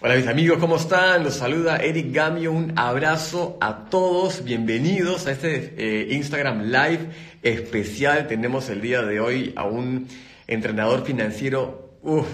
[0.00, 1.22] Hola mis amigos, ¿cómo están?
[1.22, 7.10] Los saluda Eric Gamio, un abrazo a todos, bienvenidos a este eh, Instagram Live
[7.42, 8.26] especial.
[8.26, 10.08] Tenemos el día de hoy a un
[10.48, 12.26] entrenador financiero, uff,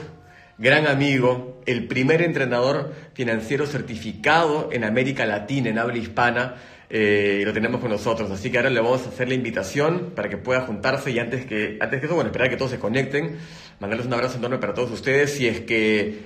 [0.57, 6.55] gran amigo, el primer entrenador financiero certificado en América Latina, en habla hispana,
[6.89, 8.31] eh, lo tenemos con nosotros.
[8.31, 11.45] Así que ahora le vamos a hacer la invitación para que pueda juntarse y antes
[11.45, 13.37] que, antes que eso, bueno, esperar que todos se conecten,
[13.81, 15.35] mandarles un abrazo enorme para todos ustedes.
[15.35, 16.21] Si es que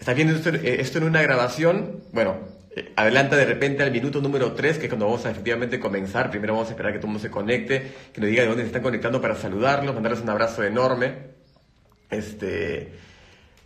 [0.00, 2.38] estás viendo esto, eh, en una grabación, bueno,
[2.74, 6.30] eh, adelanta de repente al minuto número 3, que es cuando vamos a efectivamente comenzar.
[6.30, 8.62] Primero vamos a esperar que todo el mundo se conecte, que nos diga de dónde
[8.62, 11.12] se están conectando para saludarlos, mandarles un abrazo enorme.
[12.10, 12.88] Este,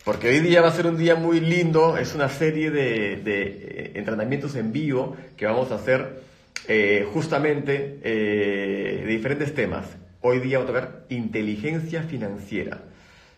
[0.04, 3.92] porque hoy día va a ser un día muy lindo, es una serie de, de
[3.94, 6.24] entrenamientos en vivo que vamos a hacer
[6.66, 9.84] eh, justamente eh, de diferentes temas.
[10.20, 12.82] Hoy día vamos a tocar inteligencia financiera.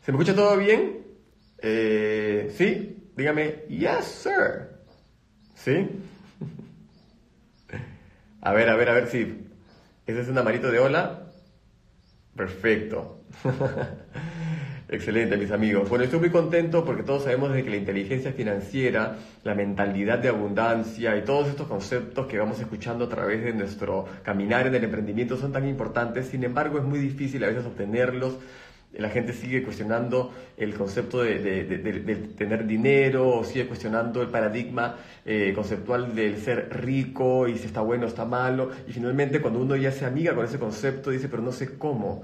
[0.05, 0.99] ¿Se me escucha todo bien?
[1.59, 2.96] Eh, ¿Sí?
[3.17, 4.69] Dígame, yes, sir.
[5.55, 5.89] ¿Sí?
[8.43, 9.49] A ver, a ver, a ver si...
[10.07, 11.33] ¿Ese es un amarito de hola?
[12.37, 13.23] Perfecto.
[14.89, 15.89] Excelente, mis amigos.
[15.89, 20.29] Bueno, estoy muy contento porque todos sabemos de que la inteligencia financiera, la mentalidad de
[20.29, 24.85] abundancia y todos estos conceptos que vamos escuchando a través de nuestro caminar en el
[24.85, 26.29] emprendimiento son tan importantes.
[26.29, 28.39] Sin embargo, es muy difícil a veces obtenerlos.
[28.99, 31.65] La gente sigue cuestionando el concepto de,
[32.37, 37.83] tener dinero, o sigue cuestionando el paradigma eh, conceptual del ser rico y si está
[37.83, 38.71] bueno o está malo.
[38.89, 42.23] Y finalmente, cuando uno ya se amiga con ese concepto, dice, pero no sé cómo.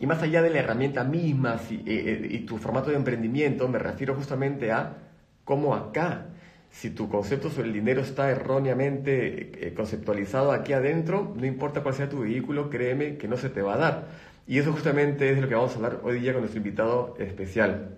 [0.00, 3.78] Y más allá de la herramienta misma eh, eh, y tu formato de emprendimiento, me
[3.78, 4.96] refiero justamente a
[5.44, 6.26] cómo acá,
[6.70, 12.08] si tu concepto sobre el dinero está erróneamente conceptualizado aquí adentro, no importa cuál sea
[12.08, 14.08] tu vehículo, créeme que no se te va a dar.
[14.46, 17.16] Y eso justamente es de lo que vamos a hablar hoy día con nuestro invitado
[17.18, 17.96] especial.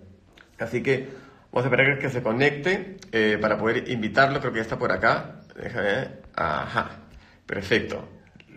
[0.59, 1.07] Así que
[1.51, 2.97] vamos a esperar que se conecte
[3.41, 5.41] para poder invitarlo, creo que ya está por acá.
[5.61, 6.91] Déjame, ajá,
[7.45, 8.07] perfecto.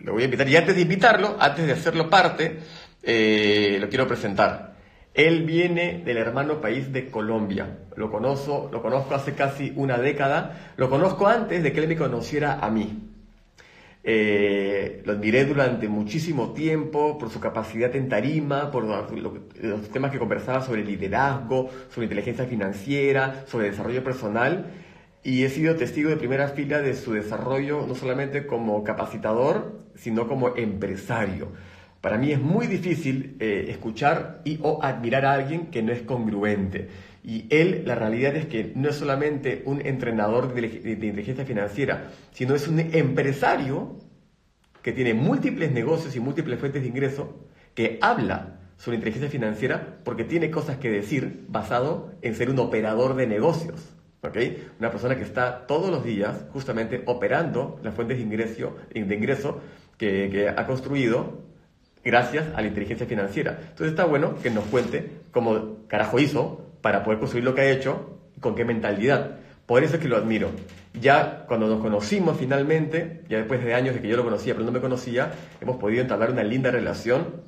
[0.03, 2.59] Lo voy a invitar y antes de invitarlo, antes de hacerlo parte,
[3.03, 4.75] eh, lo quiero presentar.
[5.13, 7.79] Él viene del hermano país de Colombia.
[7.95, 10.73] Lo conozco, lo conozco hace casi una década.
[10.77, 13.10] Lo conozco antes de que él me conociera a mí.
[14.03, 20.17] Eh, lo admiré durante muchísimo tiempo por su capacidad en tarima, por los temas que
[20.17, 24.71] conversaba sobre liderazgo, sobre inteligencia financiera, sobre desarrollo personal.
[25.23, 30.27] Y he sido testigo de primera fila de su desarrollo, no solamente como capacitador, sino
[30.27, 31.49] como empresario.
[32.01, 36.01] Para mí es muy difícil eh, escuchar y o admirar a alguien que no es
[36.01, 36.89] congruente.
[37.23, 42.55] Y él, la realidad es que no es solamente un entrenador de, inteligencia financiera, sino
[42.55, 43.99] es un empresario
[44.81, 50.23] que tiene múltiples negocios y múltiples fuentes de ingreso, que habla sobre inteligencia financiera porque
[50.23, 53.93] tiene cosas que decir basado en ser un operador de negocios.
[54.23, 54.69] ¿okay?
[54.79, 59.61] Una persona que está todos los días justamente operando las fuentes de ingreso,
[59.99, 61.50] que ha construido
[62.03, 63.57] gracias a la inteligencia financiera.
[63.61, 67.71] Entonces está bueno que nos cuente cómo carajo hizo para poder construir lo que ha
[67.71, 69.37] hecho y con qué mentalidad.
[69.65, 70.49] Por eso es que lo admiro.
[70.99, 74.65] Ya cuando nos conocimos finalmente, ya después de años de que yo lo conocía pero
[74.65, 75.31] no me conocía,
[75.61, 77.41] hemos podido entablar una linda relación.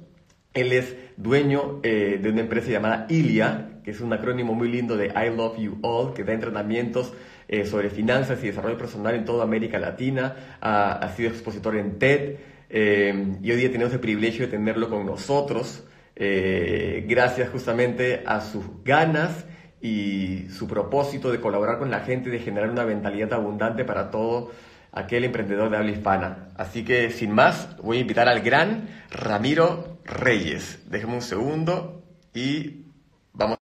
[0.53, 4.95] Él es dueño eh, de una empresa llamada ILIA, que es un acrónimo muy lindo
[4.95, 7.11] de I Love You All, que da entrenamientos
[7.47, 10.57] eh, sobre finanzas y desarrollo personal en toda América Latina.
[10.61, 12.35] ha sido expositor en TED.
[12.75, 15.83] Eh, y hoy día tenemos el privilegio de tenerlo con nosotros,
[16.15, 19.45] eh, gracias justamente a sus ganas
[19.79, 24.51] y su propósito de colaborar con la gente, de generar una mentalidad abundante para todo
[24.91, 26.49] aquel emprendedor de habla hispana.
[26.55, 30.81] Así que sin más, voy a invitar al gran Ramiro Reyes.
[30.89, 32.03] Déjeme un segundo
[32.33, 32.87] y
[33.33, 33.59] vamos.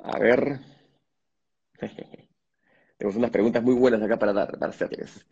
[0.00, 0.60] A ver.
[2.98, 5.24] Tenemos unas preguntas muy buenas acá para dar, para hacerles.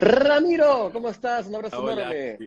[0.00, 1.46] Ramiro, ¿cómo estás?
[1.46, 2.38] Un abrazo enorme.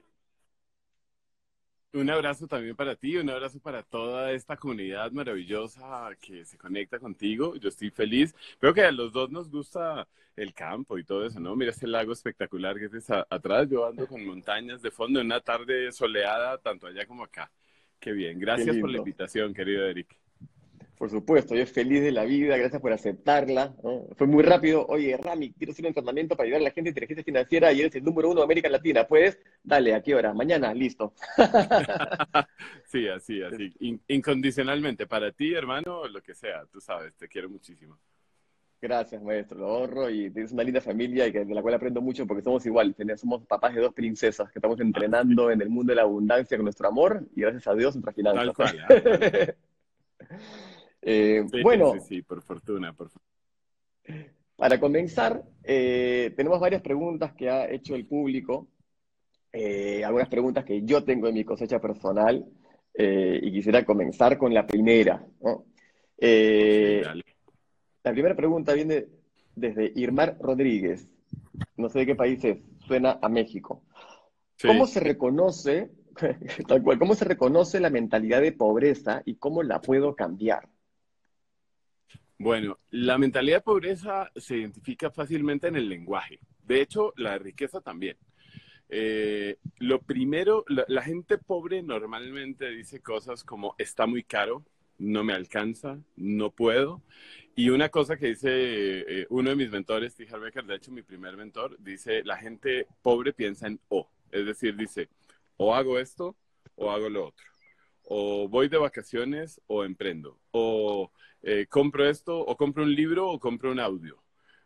[1.93, 6.99] Un abrazo también para ti, un abrazo para toda esta comunidad maravillosa que se conecta
[6.99, 7.55] contigo.
[7.57, 8.33] Yo estoy feliz.
[8.59, 11.53] Creo que a los dos nos gusta el campo y todo eso, ¿no?
[11.57, 13.67] Mira ese lago espectacular que es atrás.
[13.69, 17.51] Yo ando con montañas de fondo en una tarde soleada, tanto allá como acá.
[17.99, 18.39] Qué bien.
[18.39, 20.20] Gracias por la invitación, querido Eric.
[21.01, 23.73] Por supuesto, yo feliz de la vida, gracias por aceptarla.
[24.15, 24.85] Fue muy rápido.
[24.85, 27.79] Oye, Rami, quiero hacer un entrenamiento para ayudar a la gente de inteligencia financiera y
[27.79, 29.07] eres el número uno de América Latina.
[29.07, 29.39] ¿Puedes?
[29.63, 30.31] Dale, ¿a qué hora?
[30.31, 31.15] Mañana, listo.
[32.85, 33.73] sí, así, así.
[34.09, 35.07] incondicionalmente.
[35.07, 37.97] Para ti, hermano, lo que sea, tú sabes, te quiero muchísimo.
[38.79, 39.57] Gracias, maestro.
[39.57, 42.63] Lo ahorro y tienes una linda familia y de la cual aprendo mucho porque somos
[42.67, 42.95] igual.
[43.17, 46.65] Somos papás de dos princesas que estamos entrenando en el mundo de la abundancia con
[46.65, 48.45] nuestro amor y gracias a Dios nuestras finanzas.
[48.45, 48.85] Tal cual.
[48.91, 49.55] ¿eh?
[51.01, 51.93] Eh, bueno.
[51.93, 53.09] Sí, sí, por fortuna, por
[54.55, 58.67] para comenzar, eh, tenemos varias preguntas que ha hecho el público,
[59.51, 62.45] eh, algunas preguntas que yo tengo en mi cosecha personal
[62.93, 65.25] y quisiera comenzar con la primera.
[66.19, 69.07] la primera pregunta viene
[69.55, 71.09] desde Irmar Rodríguez,
[71.77, 73.83] no sé de qué país es, suena a México.
[74.61, 75.91] ¿Cómo se reconoce,
[76.67, 80.67] tal cual, cómo se reconoce la mentalidad de pobreza y cómo la puedo cambiar?
[82.43, 86.39] Bueno, la mentalidad de pobreza se identifica fácilmente en el lenguaje.
[86.63, 88.17] De hecho, la riqueza también.
[88.89, 94.65] Eh, lo primero, la, gente pobre normalmente dice cosas como está muy caro,
[94.97, 97.03] no me alcanza, no puedo.
[97.55, 100.25] Y una cosa que dice eh, uno de mis mentores, T.
[100.25, 104.09] Becker, de hecho mi primer mentor, dice, la gente pobre piensa en o.
[104.31, 105.09] Es decir, dice,
[105.57, 106.35] o hago esto
[106.73, 107.50] o hago lo otro.
[108.13, 110.37] O voy de vacaciones o emprendo.
[110.51, 111.13] O
[111.43, 114.21] eh, compro esto, o compro un libro, o compro un audio.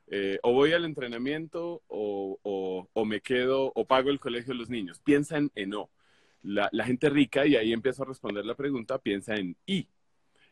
[0.08, 5.00] Eh, o voy al entrenamiento, o, me quedo, o pago el colegio de los niños.
[5.00, 5.92] Piensa en, en O.
[6.42, 9.88] La, gente rica, y ahí empiezo a responder la pregunta, piensa en I.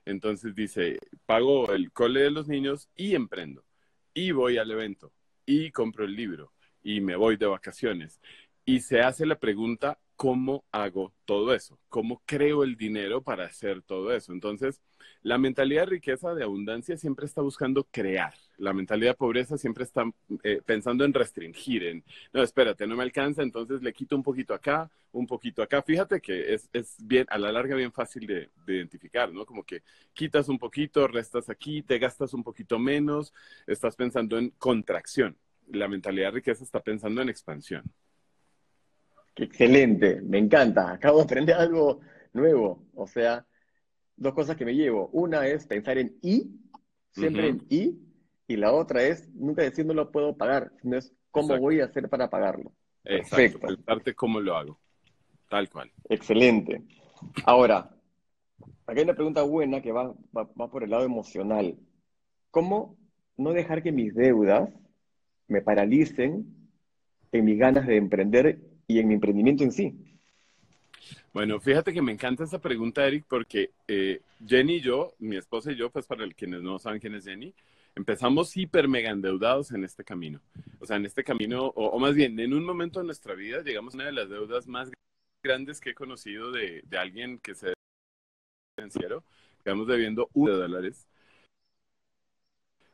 [0.06, 3.66] Entonces dice, pago el cole de los niños y emprendo.
[4.14, 5.12] Y voy al evento.
[5.48, 6.54] Y compro el libro.
[6.84, 8.22] Y me voy de vacaciones.
[8.66, 11.80] Y se hace la pregunta, ¿cómo hago todo eso?
[11.90, 14.34] ¿Cómo creo el dinero para hacer todo eso?
[14.34, 14.82] Entonces,
[15.22, 18.34] la mentalidad de riqueza, de abundancia, siempre está buscando crear.
[18.58, 20.04] La mentalidad de pobreza siempre está
[20.44, 24.54] eh, pensando en restringir, en, no, espérate, no me alcanza, entonces le quito un poquito
[24.54, 25.82] acá, un poquito acá.
[25.82, 29.46] Fíjate que es, bien, a la larga, bien fácil de, identificar, ¿no?
[29.46, 29.84] Como que
[30.14, 33.34] quitas un poquito, restas aquí, te gastas un poquito menos,
[33.68, 35.38] estás pensando en contracción.
[35.68, 37.84] La mentalidad de riqueza está pensando en expansión.
[39.36, 40.92] Excelente, me encanta.
[40.92, 42.02] Acabo de aprender algo
[42.34, 42.86] nuevo.
[42.96, 43.46] O sea,
[44.16, 45.10] dos cosas que me llevo.
[45.14, 46.52] Una es pensar en y,
[47.12, 48.00] siempre en y,
[48.48, 51.86] y la otra es nunca decir no lo puedo pagar, sino es cómo voy a
[51.86, 52.74] hacer para pagarlo.
[53.04, 54.16] Exacto, Perfecto.
[54.16, 54.80] cómo lo hago.
[55.50, 55.92] Tal cual.
[56.10, 56.84] Excelente.
[57.46, 57.96] Ahora,
[58.88, 61.78] aquí hay una pregunta buena que va, va, va por el lado emocional.
[62.50, 62.98] ¿Cómo
[63.38, 64.70] no dejar que mis deudas
[65.48, 66.46] me paralicen
[67.32, 69.96] en mis ganas de emprender y en mi emprendimiento en sí?
[71.34, 75.72] Bueno, fíjate que me encanta esa pregunta, Eric, porque eh, Jenny y yo, mi esposa
[75.72, 77.54] y yo, pues para quienes no saben quién es Jenny,
[77.96, 80.42] empezamos hiper mega endeudados en este camino.
[80.80, 83.94] O sea, en este camino, o, más bien, en un momento de nuestra vida llegamos
[83.94, 84.92] a una de las deudas más
[85.44, 87.74] grandes que he conocido de, alguien que se
[88.78, 89.24] financiero.
[89.64, 91.08] Quedamos debiendo un de dólares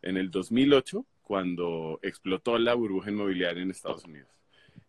[0.01, 4.38] en el 2008, cuando explotó la burbuja inmobiliaria en Estados Unidos.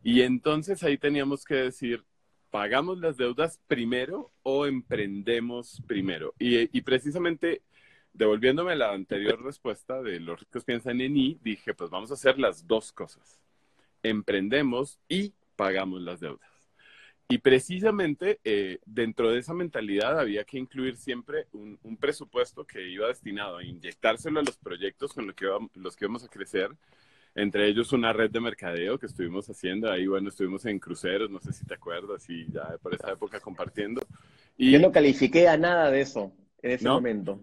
[0.02, 2.05] Y entonces ahí teníamos que decir,
[2.50, 6.35] ¿pagamos las deudas primero o emprendemos primero?
[6.38, 7.62] Y, precisamente,
[8.12, 12.38] devolviéndome la anterior respuesta de los ricos piensan en I, dije, pues vamos a hacer
[12.38, 13.41] las dos cosas.
[14.02, 16.50] Emprendemos y pagamos las deudas.
[17.29, 23.06] Y precisamente eh, dentro de esa mentalidad había que incluir siempre un, presupuesto que iba
[23.06, 26.70] destinado a inyectárselo a los proyectos con que los que íbamos a crecer,
[27.34, 29.90] entre ellos una red de mercadeo que estuvimos haciendo.
[29.90, 33.40] Ahí, bueno, estuvimos en cruceros, no sé si te acuerdas, y ya por esa época
[33.40, 34.02] compartiendo.
[34.56, 34.72] Y...
[34.72, 36.32] Yo no califiqué a nada de eso
[36.62, 37.40] en ese momento.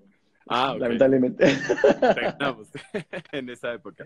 [0.48, 1.46] Ah, lamentablemente.
[3.32, 4.06] en esa época.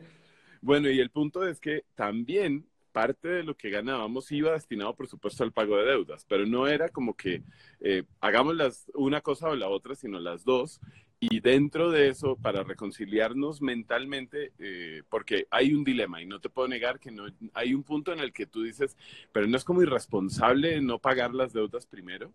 [0.62, 5.08] Bueno, y el punto es que también parte de lo que ganábamos iba destinado, por
[5.08, 7.42] supuesto, al pago de deudas, pero no era como que
[7.80, 10.80] eh, hagamos las, una cosa o la otra, sino las dos.
[11.24, 16.50] Y dentro de eso, para reconciliarnos mentalmente, eh, porque hay un dilema y no te
[16.50, 18.98] puedo negar que no hay un punto en el que tú dices,
[19.32, 22.34] pero no es como irresponsable no pagar las deudas primero.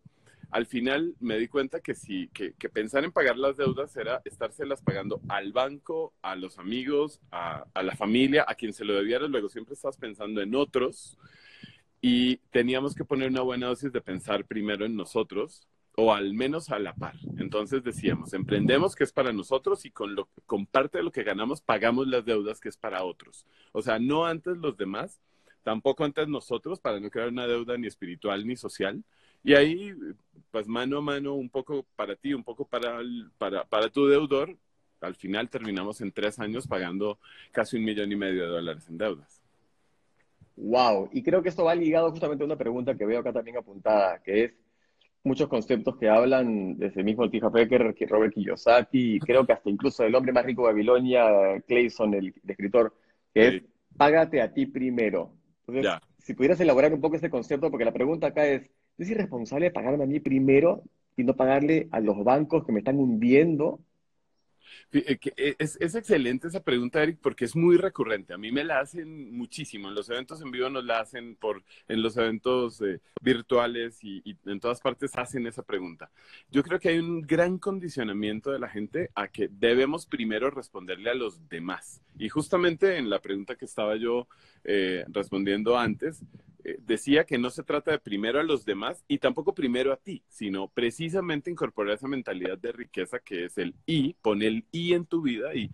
[0.53, 4.81] Al final me di cuenta que sí, que, pensar en pagar las deudas era estárselas
[4.83, 9.27] pagando al banco, a los amigos, a, la familia, a quien se lo debiera.
[9.27, 11.19] Luego siempre estás pensando en otros
[12.01, 15.67] y teníamos que poner una buena dosis de pensar primero en nosotros
[15.97, 17.17] o al menos a la par.
[17.39, 21.23] Entonces decíamos, emprendemos que es para nosotros y con, lo, con parte de lo que
[21.23, 23.47] ganamos pagamos las deudas que es para otros.
[23.73, 25.21] O sea, no antes los demás,
[25.63, 29.03] tampoco antes nosotros para no crear una deuda ni espiritual ni social.
[29.43, 29.95] Y ahí,
[30.51, 33.01] pues mano a mano, un poco para ti, un poco para,
[33.39, 34.55] para, para tu deudor,
[35.01, 37.19] al final terminamos en tres años pagando
[37.53, 39.43] casi un millón y medio de dólares en deudas.
[40.57, 43.57] Wow, y creo que esto va ligado justamente a una pregunta que veo acá también
[43.57, 44.53] apuntada, que es,
[45.27, 49.53] muchos conceptos que hablan desde el mismo Tija Becker, que Robert Kiyosaki, y creo que
[49.53, 52.95] hasta incluso el hombre más rico de Babilonia, Clayson, el, escritor,
[53.35, 53.63] que es
[53.97, 55.33] págate a ti primero.
[55.67, 59.73] Entonces, si pudieras elaborar un poco ese concepto, porque la pregunta acá es, ¿es irresponsable
[59.73, 60.83] pagarme a mí primero
[61.17, 63.81] y no pagarle a los bancos que me están hundiendo?
[64.93, 68.35] Eh, eh, es, excelente esa pregunta, Eric, porque es muy recurrente.
[68.35, 69.89] A mí me la hacen muchísimo.
[69.89, 74.37] En los eventos en vivo nos la hacen por, en los eventos eh, virtuales y,
[74.47, 76.11] en todas partes hacen esa pregunta.
[76.51, 81.11] Yo creo que hay un gran condicionamiento de la gente a que debemos primero responderle
[81.11, 82.01] a los demás.
[82.19, 84.29] Y justamente en la pregunta que estaba yo
[85.09, 86.25] respondiendo antes,
[86.69, 89.97] eh, decía que no se trata de primero a los demás y tampoco primero a
[89.97, 94.95] ti, sino precisamente incorporar esa mentalidad de riqueza que es el I, pon el I
[94.95, 95.71] en tu vida y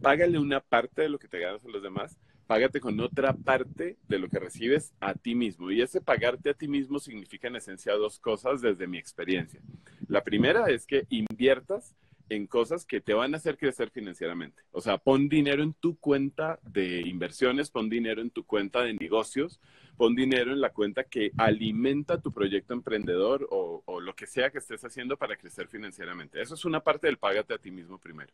[0.00, 3.96] págale una parte de lo que te ganas a los demás, págate con otra parte
[4.06, 5.72] de lo que recibes a ti mismo.
[5.72, 9.60] Y ese pagarte a ti mismo significa en esencia dos cosas desde mi experiencia.
[10.06, 11.96] La primera es que inviertas
[12.30, 14.62] en cosas que te van a hacer crecer financieramente.
[14.70, 18.94] O sea, pon dinero en tu cuenta de inversiones, pon dinero en tu cuenta de
[18.94, 19.60] negocios,
[19.96, 24.58] pon dinero en la cuenta que alimenta tu proyecto emprendedor o, lo que sea que
[24.58, 26.40] estés haciendo para crecer financieramente.
[26.40, 28.32] Eso es una parte del págate a ti mismo primero.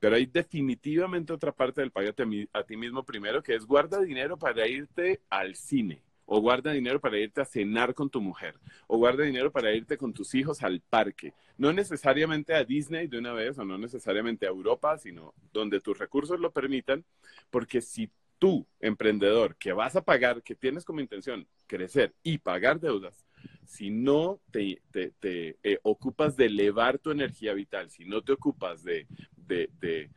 [0.00, 4.00] Pero hay definitivamente otra parte del págate a, a ti mismo primero, que es guarda
[4.00, 8.54] dinero para irte al cine o guarda dinero para irte a cenar con tu mujer,
[8.86, 11.32] o guarda dinero para irte con tus hijos al parque.
[11.56, 15.98] No necesariamente a Disney de una vez, o no necesariamente a Europa, sino donde tus
[15.98, 17.02] recursos lo permitan,
[17.50, 22.78] porque si tú, emprendedor, que vas a pagar, que tienes como intención crecer y pagar
[22.78, 23.24] deudas,
[23.68, 29.06] si no te, eh, ocupas de elevar tu energía vital, si no te ocupas de,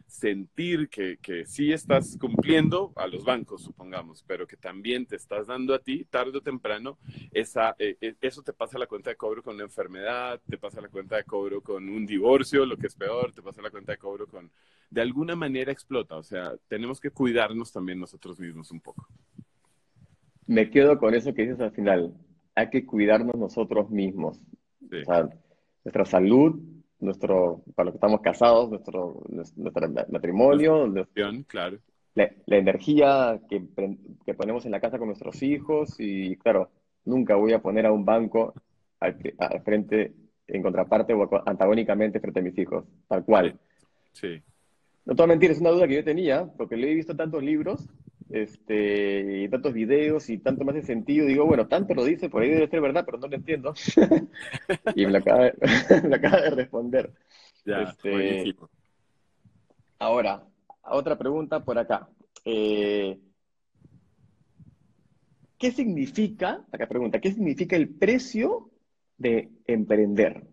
[0.08, 5.74] sentir que, sí estás cumpliendo a los bancos, supongamos, pero que también te estás dando
[5.74, 6.98] a ti, tarde o temprano,
[7.32, 10.82] esa, eh, eh, eso te pasa la cuenta de cobro con una enfermedad, te pasa
[10.82, 13.92] la cuenta de cobro con un divorcio, lo que es peor, te pasa la cuenta
[13.92, 14.50] de cobro con,
[14.90, 16.16] de alguna manera explota.
[16.16, 19.08] O sea, tenemos que cuidarnos también nosotros mismos un poco.
[20.48, 22.14] Me quedo con eso que dices al final
[22.56, 24.40] hay que cuidarnos nosotros mismos.
[24.84, 25.30] O sea,
[25.84, 26.60] nuestra salud,
[27.00, 30.92] nuestro, para los que estamos casados, nuestro, nuestro matrimonio,
[31.48, 31.78] claro.
[32.14, 33.66] la, energía que,
[34.26, 36.70] que, ponemos en la casa con nuestros hijos y claro,
[37.06, 38.54] nunca voy a poner a un banco
[39.00, 39.18] al,
[39.64, 40.14] frente,
[40.48, 43.60] en contraparte o antagónicamente frente a mis hijos, tal cual.
[44.12, 44.42] Sí.
[45.06, 47.16] No te voy a mentir, es una duda que yo tenía, porque le he visto
[47.16, 47.90] tantos libros
[48.32, 51.26] este, y tantos videos y tanto más de sentido.
[51.26, 53.74] Digo, bueno, tanto lo dice, por ahí debe ser verdad, pero no lo entiendo.
[54.96, 55.54] y me lo, acaba de,
[56.16, 57.12] acaba de responder.
[57.66, 58.56] Ya, este,
[60.00, 60.44] ahora,
[60.84, 62.10] otra pregunta por acá.
[62.46, 63.20] Eh,
[65.58, 68.72] ¿Qué significa, acá pregunta, qué significa el precio
[69.18, 70.44] de emprender?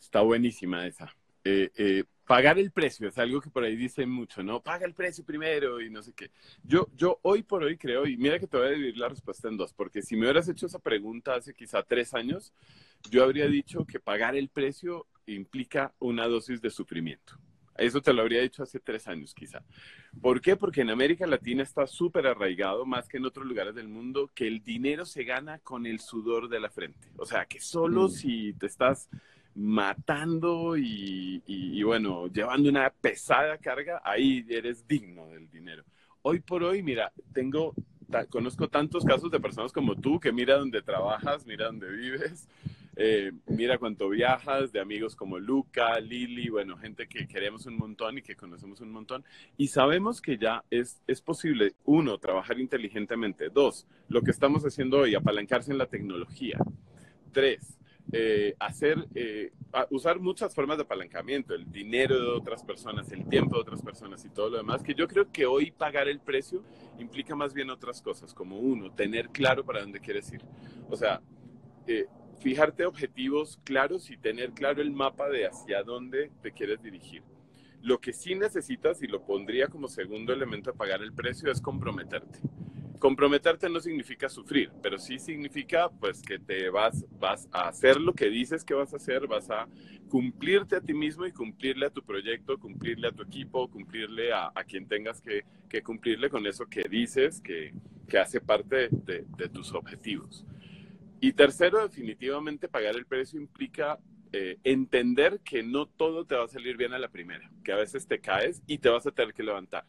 [0.00, 1.14] Está buenísima esa.
[1.44, 4.62] Eh, eh, pagar el precio es algo que por ahí dicen mucho, ¿no?
[4.62, 6.30] Paga el precio primero y no sé qué.
[6.62, 9.48] Yo, yo hoy por hoy creo, y mira que te voy a dividir la respuesta
[9.48, 12.52] en dos, porque si me hubieras hecho esa pregunta hace quizá tres años,
[13.10, 17.38] yo habría dicho que pagar el precio implica una dosis de sufrimiento.
[17.76, 19.64] Eso te lo habría dicho hace tres años quizá.
[20.20, 20.56] ¿Por qué?
[20.56, 24.46] Porque en América Latina está súper arraigado, más que en otros lugares del mundo, que
[24.46, 27.08] el dinero se gana con el sudor de la frente.
[27.16, 28.10] O sea, que solo mm.
[28.10, 29.08] si te estás
[29.54, 35.84] matando y, bueno, llevando una pesada carga, ahí eres digno del dinero.
[36.22, 37.74] Hoy por hoy, mira, tengo,
[38.30, 42.48] conozco tantos casos de personas como tú que mira dónde trabajas, mira dónde vives,
[42.94, 48.18] eh, mira cuánto viajas, de amigos como Luca, Lili, bueno, gente que queremos un montón
[48.18, 49.24] y que conocemos un montón.
[49.56, 53.48] Y sabemos que ya es, es posible, uno, trabajar inteligentemente.
[53.48, 56.58] Dos, lo que estamos haciendo hoy, apalancarse en la tecnología.
[57.32, 57.78] Tres,
[58.14, 59.52] eh, hacer, eh,
[59.88, 64.22] usar muchas formas de apalancamiento, el dinero de otras personas, el tiempo de otras personas
[64.26, 66.62] y todo lo demás, que yo creo que hoy pagar el precio
[66.98, 70.42] implica más bien otras cosas, como uno, tener claro para dónde quieres ir.
[70.90, 71.22] O sea,
[71.86, 72.04] eh,
[72.38, 77.22] fijarte objetivos claros y tener claro el mapa de hacia dónde te quieres dirigir.
[77.80, 81.62] Lo que sí necesitas, y lo pondría como segundo elemento a pagar el precio, es
[81.62, 82.40] comprometerte
[83.02, 88.14] comprometerte no significa sufrir, pero sí significa pues que te vas, vas a hacer lo
[88.14, 89.66] que dices que vas a hacer, vas a
[90.08, 94.52] cumplirte a ti mismo y cumplirle a tu proyecto, cumplirle a tu equipo, cumplirle a,
[94.68, 95.42] quien tengas que,
[95.82, 97.74] cumplirle con eso que dices que,
[98.16, 100.46] hace parte de, tus objetivos.
[101.20, 103.98] Y tercero, definitivamente pagar el precio implica
[104.32, 107.76] eh, entender que no todo te va a salir bien a la primera, que a
[107.76, 109.86] veces te caes y te vas a tener que levantar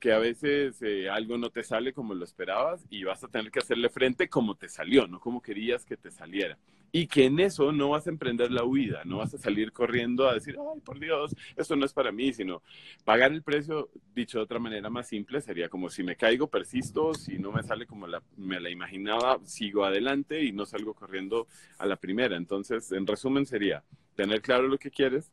[0.00, 3.50] que a veces eh, algo no te sale como lo esperabas y vas a tener
[3.50, 6.58] que hacerle frente como te salió, no como querías que te saliera.
[6.92, 10.28] Y que en eso no vas a emprender la huida, no vas a salir corriendo
[10.28, 12.62] a decir, ay, por Dios, esto no es para mí, sino
[13.04, 17.12] pagar el precio, dicho de otra manera más simple, sería como si me caigo, persisto,
[17.12, 21.48] si no me sale como me la imaginaba, sigo adelante y no salgo corriendo
[21.78, 22.36] a la primera.
[22.36, 23.82] Entonces, en resumen, sería
[24.14, 25.32] tener claro lo que quieres,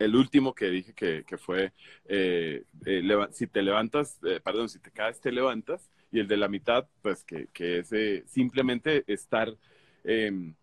[0.00, 1.72] el último que dije que, fue,
[2.06, 2.49] eh,
[3.00, 6.48] eh, si te levantas, eh, perdón, si te caes, te levantas, y el de la
[6.48, 9.48] mitad, pues que, es simplemente estar
[10.04, 10.54] em,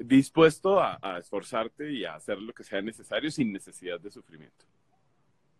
[0.00, 4.64] dispuesto a, esforzarte y a hacer lo que sea necesario sin necesidad de sufrimiento.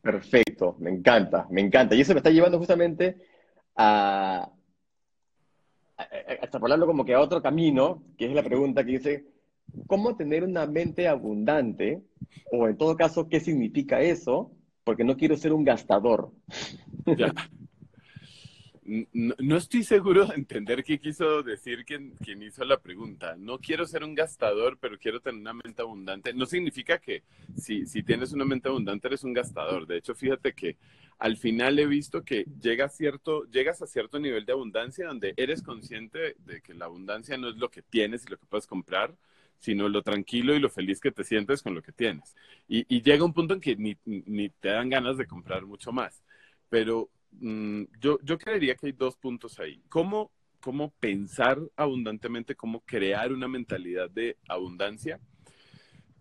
[0.01, 1.95] Perfecto, me encanta, me encanta.
[1.95, 3.17] Y eso me está llevando justamente
[3.75, 4.51] a,
[5.97, 9.27] a, como que a otro camino, que es la pregunta que dice,
[9.87, 12.03] ¿cómo tener una mente abundante
[12.53, 14.53] o en todo caso, ¿qué significa eso?
[14.89, 16.33] Porque no quiero ser un gastador.
[19.07, 23.37] No, estoy seguro de entender qué quiso decir quien, quien, hizo la pregunta.
[23.37, 26.33] No quiero ser un gastador, pero quiero tener una mente abundante.
[26.33, 27.23] No significa que
[27.55, 29.87] si, si tienes una mente abundante eres un gastador.
[29.87, 30.79] De hecho, fíjate que
[31.19, 35.63] al final he visto que llega cierto, llegas a cierto nivel de abundancia donde eres
[35.63, 39.15] consciente de que la abundancia no es lo que tienes y lo que puedes comprar,
[39.59, 42.35] sino lo tranquilo y lo feliz que te sientes con lo que tienes.
[42.69, 46.23] Y, llega un punto en que ni, te dan ganas de comprar mucho más.
[46.69, 49.83] Pero mm, yo, yo creería que hay dos puntos ahí.
[49.89, 55.21] ¿Cómo, ¿Cómo pensar abundantemente, cómo crear una mentalidad de abundancia?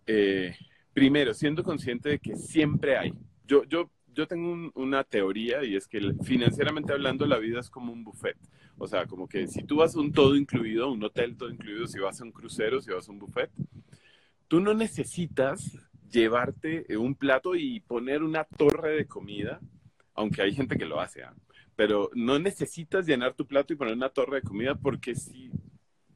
[0.06, 0.56] Eh,
[0.94, 3.14] primero, siendo consciente de que siempre hay.
[3.46, 7.94] Yo, yo yo tengo una teoría y es que financieramente hablando la vida es como
[7.94, 8.36] un buffet.
[8.80, 11.86] O sea, como que si tú vas a un todo incluido, un hotel todo incluido,
[11.86, 13.52] si vas a un crucero, si vas a un buffet,
[14.48, 15.78] tú no necesitas
[16.10, 19.60] llevarte un plato y poner una torre de comida,
[20.16, 21.36] aunque hay gente que lo hace, ¿ah?
[21.76, 25.52] pero no necesitas llenar tu plato y poner una torre de comida porque si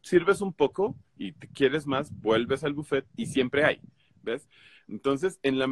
[0.01, 3.79] sirves un poco y te quieres más, vuelves al buffet y siempre hay,
[4.23, 4.47] ¿ves?
[4.87, 5.65] Entonces, en la,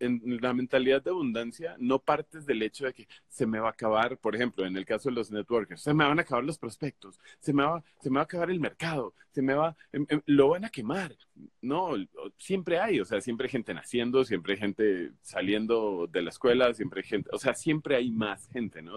[0.00, 3.72] en la mentalidad de abundancia, no partes del hecho de que se me va a
[3.72, 6.58] acabar, por ejemplo, en el caso de los networkers, se me van a acabar los
[6.58, 10.06] prospectos, se me va, se me va a acabar el mercado, se me va, em,
[10.08, 11.14] em, lo van a quemar.
[11.60, 11.92] No,
[12.38, 16.72] siempre hay, o sea, siempre hay gente naciendo, siempre hay gente saliendo de la escuela,
[16.72, 18.96] siempre hay gente, o sea, siempre hay más gente, ¿no?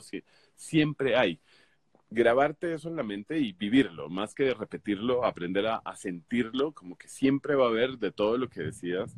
[0.56, 1.40] Siempre hay
[2.10, 7.08] grabarte eso en la mente y vivirlo, más que repetirlo, aprender a, sentirlo, como que
[7.08, 9.16] siempre va a haber de todo lo que decías,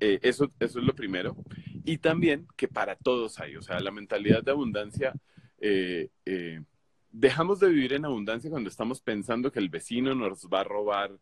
[0.00, 1.36] eh, eso, eso es lo primero.
[1.84, 5.14] Y también que para todos hay, o sea, la mentalidad de abundancia,
[5.60, 6.62] eh, eh,
[7.10, 11.18] dejamos de vivir en abundancia cuando estamos pensando que el vecino nos va a robar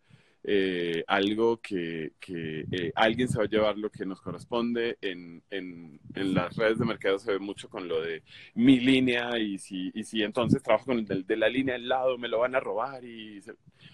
[1.06, 4.96] algo, que, que alguien se va a llevar lo que nos corresponde.
[5.00, 8.22] En, en, en, las redes de mercado se ve mucho con lo de
[8.54, 12.18] mi línea y si, y si entonces trabajo con el de, la línea al lado
[12.18, 13.42] me lo van a robar y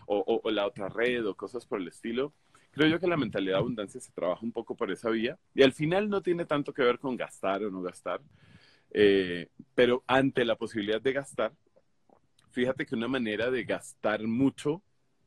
[0.07, 2.35] o, o la otra red o cosas por el estilo
[2.73, 5.63] creo yo que la mentalidad de abundancia se trabaja un poco por esa vía y
[5.63, 8.21] al final no tiene tanto que ver con gastar o no gastar,
[8.91, 11.53] eh, pero ante la posibilidad de gastar,
[12.51, 14.83] fíjate que una manera de gastar mucho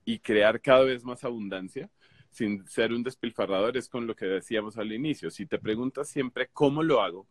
[0.06, 1.90] y crear cada vez más abundancia
[2.32, 5.32] sin ser un despilfarrador es con lo que decíamos al inicio.
[5.32, 7.28] Si te preguntas siempre cómo lo hago,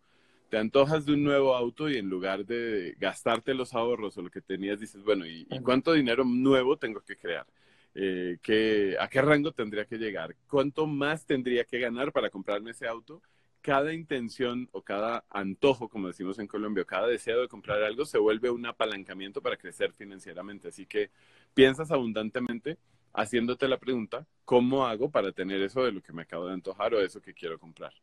[0.51, 4.31] te antojas de un nuevo auto y en lugar de gastarte los ahorros o lo
[4.31, 7.47] que tenías, dices, bueno, ¿y, ¿y cuánto dinero nuevo tengo que crear?
[7.95, 12.87] eh, a qué rango tendría que llegar, cuánto más tendría que ganar para comprarme ese
[12.89, 13.23] auto.
[13.65, 18.19] Cada intención o cada antojo, como decimos en Colombia, cada deseo de comprar algo se
[18.19, 20.69] vuelve un apalancamiento para crecer financieramente.
[20.69, 21.11] Así que
[21.55, 22.77] piensas abundantemente
[23.15, 26.93] haciéndote la pregunta, ¿cómo hago para tener eso de lo que me acabo de antojar
[26.93, 27.95] o eso que quiero comprar?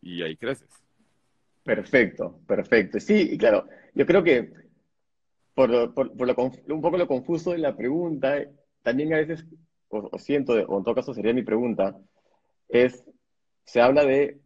[0.00, 0.70] Y ahí creces.
[1.64, 2.98] Perfecto, perfecto.
[2.98, 4.52] Sí, y claro, yo creo que
[5.52, 8.42] por, por, un poco lo confuso de la pregunta
[8.80, 9.44] también a veces,
[9.88, 11.94] o, siento, o en todo caso sería mi pregunta,
[12.70, 13.04] es,
[13.64, 14.40] se habla de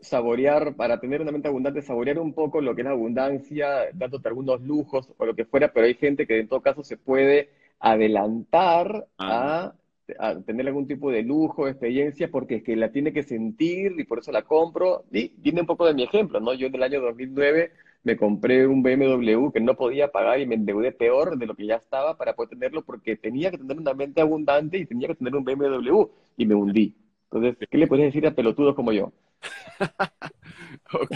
[0.00, 4.28] saborear, para tener una mente abundante, saborear un poco lo que es la abundancia, dándote
[4.28, 7.50] algunos lujos o lo que fuera, pero hay gente que en todo caso se puede
[7.80, 9.74] adelantar a,
[10.18, 14.04] a, tener algún tipo de lujo, experiencia, porque es que la tiene que sentir y
[14.04, 15.04] por eso la compro.
[15.12, 16.54] Y viene un poco de mi ejemplo, ¿no?
[16.54, 17.72] Yo en el año 2009
[18.04, 21.66] me compré un BMW que no podía pagar y me endeudé peor de lo que
[21.66, 25.16] ya estaba para poder tenerlo porque tenía que tener una mente abundante y tenía que
[25.16, 26.06] tener un BMW
[26.36, 26.94] y me hundí.
[27.30, 29.12] Entonces, ¿qué le puedes decir a pelotudos como yo?
[30.92, 31.14] ok.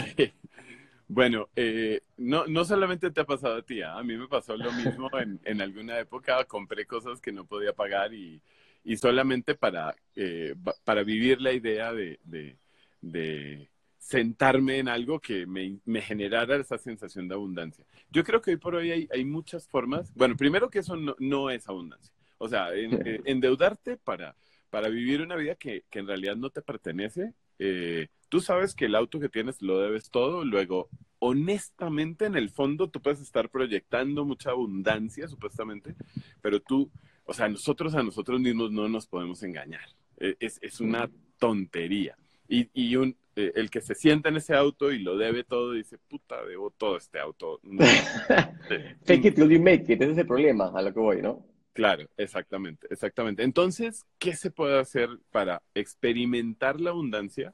[1.07, 3.97] Bueno, eh, no, no solamente te ha pasado a ti, ¿ah?
[3.97, 7.73] a mí me pasó lo mismo en, en, alguna época, compré cosas que no podía
[7.73, 8.41] pagar y,
[8.83, 12.57] y solamente para, eh, para vivir la idea de, de,
[13.01, 17.85] de sentarme en algo que me, me, generara esa sensación de abundancia.
[18.09, 20.13] Yo creo que hoy por hoy hay, hay muchas formas.
[20.15, 22.13] Bueno, primero que eso no, no es abundancia.
[22.37, 24.35] O sea, eh, endeudarte para,
[24.73, 27.35] para vivir una vida que, que en realidad no te pertenece.
[27.59, 30.43] Eh, tú sabes que el auto que tienes lo debes todo.
[30.43, 35.93] Luego, honestamente, en el fondo, tú puedes estar proyectando mucha abundancia, supuestamente,
[36.41, 36.89] pero tú,
[37.23, 39.87] o sea, nosotros a nosotros mismos no nos podemos engañar.
[40.17, 41.07] E, es, es una
[41.37, 42.17] tontería.
[42.49, 45.73] Y, y un, eh, el que se sienta en ese auto y lo debe todo,
[45.73, 47.59] dice, puta, debo todo este auto.
[49.05, 51.52] Fake it till you make it, ese es el problema a lo que voy, ¿no?
[51.73, 53.43] Claro, exactamente, exactamente.
[53.43, 57.53] Entonces, ¿qué se puede hacer para experimentar la abundancia?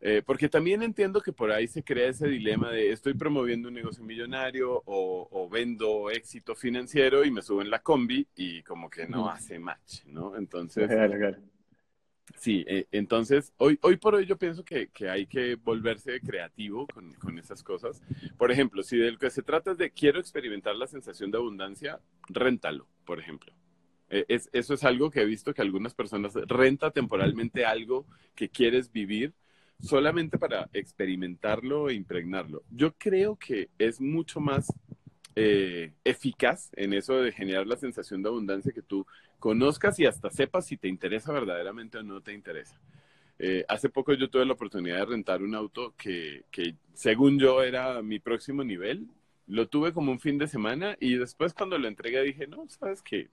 [0.00, 3.74] Eh, porque también entiendo que por ahí se crea ese dilema de estoy promoviendo un
[3.74, 9.06] negocio millonario o, vendo éxito financiero y me subo en la combi y como que
[9.06, 10.36] no hace match, ¿no?
[10.36, 10.90] Entonces,
[12.34, 16.86] Sí, eh, entonces hoy, hoy por hoy yo pienso que, que hay que volverse creativo
[16.86, 18.02] con, con, esas cosas.
[18.36, 21.38] Por ejemplo, si de lo que se trata es de quiero experimentar la sensación de
[21.38, 23.52] abundancia, réntalo, por ejemplo.
[24.10, 28.48] Eh, es, eso es algo que he visto que algunas personas renta temporalmente algo que
[28.48, 29.32] quieres vivir
[29.80, 32.62] solamente para experimentarlo e impregnarlo.
[32.70, 34.72] Yo creo que es mucho más
[35.38, 39.06] eh, eficaz en eso de generar la sensación de abundancia que tú
[39.38, 42.80] conozcas y hasta sepas si te interesa verdaderamente o no te interesa.
[43.38, 47.62] Eh, hace poco yo tuve la oportunidad de rentar un auto que, que, según yo
[47.62, 49.08] era mi próximo nivel.
[49.46, 53.02] Lo tuve como un fin de semana y después cuando lo entregué dije, no, sabes
[53.02, 53.28] que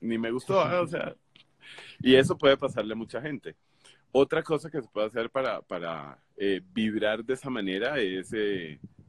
[0.00, 1.16] ni me gustó, o sea,
[2.00, 3.56] y eso puede pasarle a mucha gente.
[4.12, 8.32] Otra cosa que se puede hacer para, para eh, vibrar de esa manera es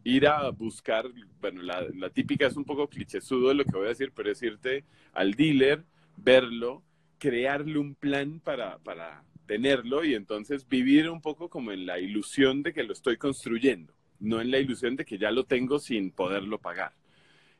[0.04, 1.06] ir a buscar,
[1.40, 4.84] bueno, la, típica es un poco clichésudo lo que voy a decir, pero es irte
[5.14, 5.84] al dealer,
[6.18, 6.84] verlo,
[7.18, 12.64] crearle un plan para, para tenerlo y entonces vivir un poco como en la ilusión
[12.64, 16.12] de que lo estoy construyendo, no en la ilusión de que ya lo tengo sin
[16.12, 16.94] poderlo pagar.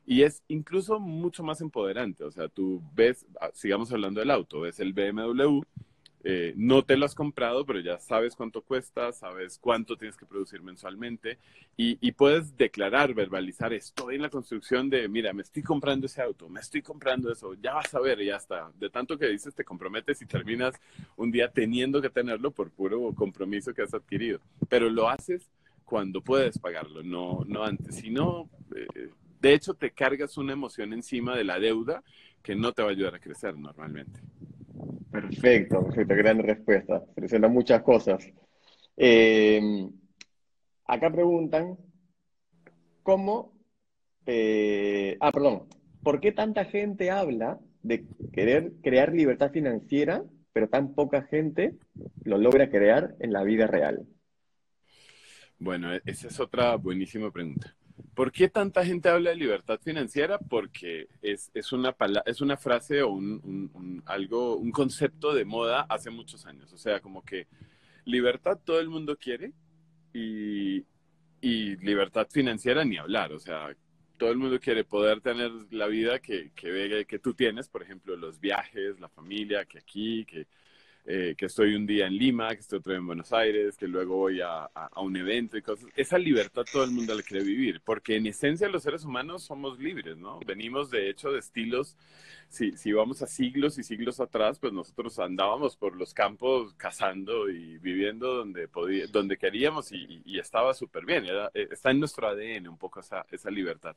[0.04, 4.62] Y es incluso mucho más empoderante, o sea, tú ves, ah, sigamos hablando del auto,
[4.62, 5.60] ves el BMW,
[6.24, 10.26] eh, no te lo has comprado, pero ya sabes cuánto cuesta, sabes cuánto tienes que
[10.26, 11.38] producir mensualmente
[11.76, 16.48] y, puedes declarar, verbalizar, estoy en la construcción de, mira, me estoy comprando ese auto,
[16.48, 18.70] me estoy comprando eso, ya vas a ver, ya está.
[18.78, 20.76] De tanto que dices, te comprometes y terminas
[21.16, 24.38] un día teniendo que tenerlo por puro compromiso que has adquirido.
[24.68, 25.50] Pero lo haces
[25.84, 27.96] cuando puedes pagarlo, no, no antes.
[27.96, 32.04] Si no, eh, de hecho, te cargas una emoción encima de la deuda
[32.42, 34.20] que no te va a ayudar a crecer normalmente.
[35.10, 37.02] Perfecto, perfecto, gran respuesta.
[37.14, 38.24] Selecciona muchas cosas.
[38.96, 39.60] Eh,
[40.86, 41.76] acá preguntan,
[43.02, 43.52] ¿cómo?
[44.26, 45.68] Ah, perdón,
[46.02, 51.76] ¿por qué tanta gente habla de querer crear libertad financiera, pero tan poca gente
[52.24, 54.06] lo logra crear en la vida real?
[55.58, 57.74] Bueno, e-, esa es otra buenísima pregunta.
[58.14, 60.38] ¿Por qué tanta gente habla de libertad financiera?
[60.38, 66.44] Porque es, una, es una frase o un, algo, un concepto de moda hace muchos
[66.46, 66.72] años.
[66.72, 67.46] O sea, como que
[68.04, 69.52] libertad todo el mundo quiere
[70.12, 70.84] y,
[71.40, 73.32] libertad financiera ni hablar.
[73.32, 73.74] O sea,
[74.18, 78.16] todo el mundo quiere poder tener la vida que, que, que tú tienes, por ejemplo,
[78.16, 80.46] los viajes, la familia, que aquí, que
[81.04, 83.88] eh, que estoy un día en Lima, que estoy otro día en Buenos Aires, que
[83.88, 85.88] luego voy a, a, un evento y cosas.
[85.96, 89.80] Esa libertad todo el mundo la quiere vivir, porque en esencia los seres humanos somos
[89.80, 90.38] libres, ¿no?
[90.46, 91.96] Venimos de hecho de estilos,
[92.48, 97.50] si, si vamos a siglos y siglos atrás, pues nosotros andábamos por los campos cazando
[97.50, 102.28] y viviendo donde, podía, donde queríamos y, y estaba súper bien, eh, está en nuestro
[102.28, 103.96] ADN un poco esa, esa libertad.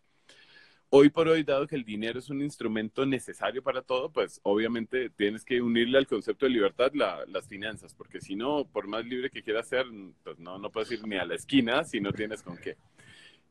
[0.97, 5.09] Hoy por hoy, dado que el dinero es un instrumento necesario para todo, pues obviamente
[5.09, 9.29] tienes que unirle al concepto de libertad las finanzas, porque si no, por más libre
[9.29, 9.85] que quieras ser,
[10.23, 12.77] pues no, no puedes ir ni a la esquina si no tienes con qué.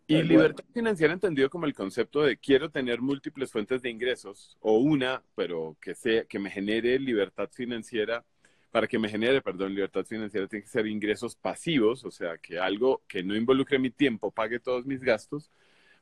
[0.07, 4.79] Y libertad financiera entendido como el concepto de quiero tener múltiples fuentes de ingresos o
[4.79, 8.25] una, pero que sea que me genere libertad financiera.
[8.71, 12.59] Para que me genere, perdón, libertad financiera tiene que ser ingresos pasivos, o sea, que
[12.59, 15.51] algo que no involucre mi tiempo pague todos mis gastos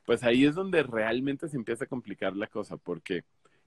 [0.05, 3.23] pues ahí es donde realmente se empieza a complicar la cosa, porque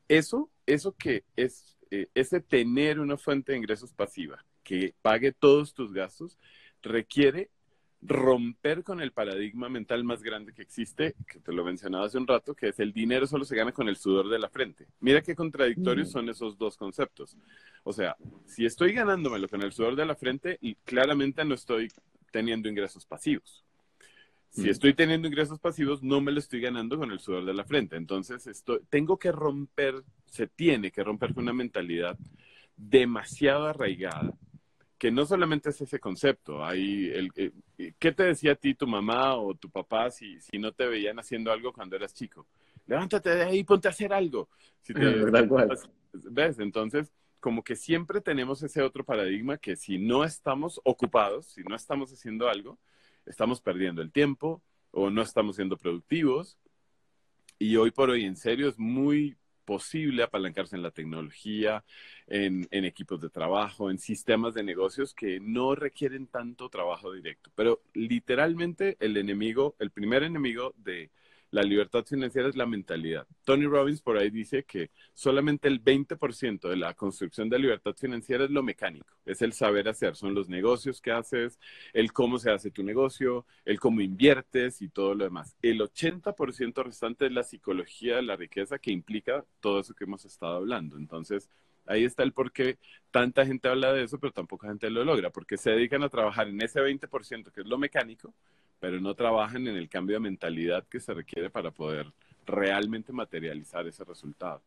[0.08, 5.74] eso, eso que es, eh, ese tener una fuente de ingresos pasiva que pague todos
[5.74, 6.38] tus gastos,
[6.82, 7.50] requiere
[8.02, 12.26] romper con el paradigma mental más grande que existe, que te lo mencionaba hace un
[12.26, 14.86] rato, que es el dinero solo se gana con el sudor de la frente.
[15.00, 16.12] Mira qué contradictorios mm.
[16.12, 17.36] son esos dos conceptos.
[17.84, 21.88] O sea, si estoy ganándomelo con el sudor de la frente, y claramente no estoy
[22.30, 23.65] teniendo ingresos pasivos.
[24.50, 27.64] Si estoy teniendo ingresos pasivos, no me lo estoy ganando con el sudor de la
[27.64, 27.96] frente.
[27.96, 32.18] Entonces, esto, tengo que romper, se tiene que romper con una mentalidad
[32.74, 34.32] demasiado arraigada,
[34.96, 36.64] que no solamente es ese concepto.
[36.64, 40.40] Hay el, eh, eh, ¿Qué te decía a ti tu mamá o tu papá si,
[40.40, 42.46] si no te veían haciendo algo cuando eras chico?
[42.86, 44.48] Levántate de ahí, ponte a hacer algo.
[44.80, 45.00] Si te,
[46.30, 46.58] ¿Ves?
[46.60, 51.76] Entonces, como que siempre tenemos ese otro paradigma que si no estamos ocupados, si no
[51.76, 52.78] estamos haciendo algo,
[53.26, 56.58] estamos perdiendo el tiempo o no estamos siendo productivos.
[57.58, 59.36] Y hoy por hoy, en serio, es muy
[59.66, 61.84] posible apalancarse en la tecnología,
[62.26, 67.50] en, equipos de trabajo, en sistemas de negocios que no requieren tanto trabajo directo.
[67.54, 71.10] Pero literalmente el enemigo, el primer enemigo de
[71.56, 73.26] la libertad financiera es la mentalidad.
[73.42, 78.44] Tony Robbins por ahí dice que solamente el 20% de la construcción de libertad financiera
[78.44, 81.58] es lo mecánico, es el saber hacer, son los negocios que haces,
[81.94, 85.56] el cómo se hace tu negocio, el cómo inviertes y todo lo demás.
[85.62, 90.26] El 80% restante es la psicología de la riqueza que implica todo eso que hemos
[90.26, 90.98] estado hablando.
[90.98, 91.48] Entonces,
[91.86, 92.78] ahí está el por qué
[93.10, 96.48] tanta gente habla de eso, pero tampoco gente lo logra, porque se dedican a trabajar
[96.48, 98.34] en ese 20% que es lo mecánico,
[98.80, 102.06] pero no trabajan en el cambio de mentalidad que se requiere para poder
[102.46, 104.62] realmente materializar ese resultado.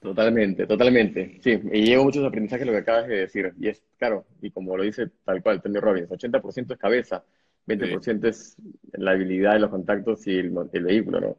[0.00, 1.38] Totalmente, totalmente.
[1.40, 3.52] Sí, y llevo muchos aprendizajes lo que acabas de decir.
[3.58, 7.24] Y es, claro, y como lo dice tal cual Tony Robbins, 80% es cabeza,
[7.66, 8.56] 20% es
[8.92, 11.36] la habilidad de los contactos y el, vehículo, ¿no?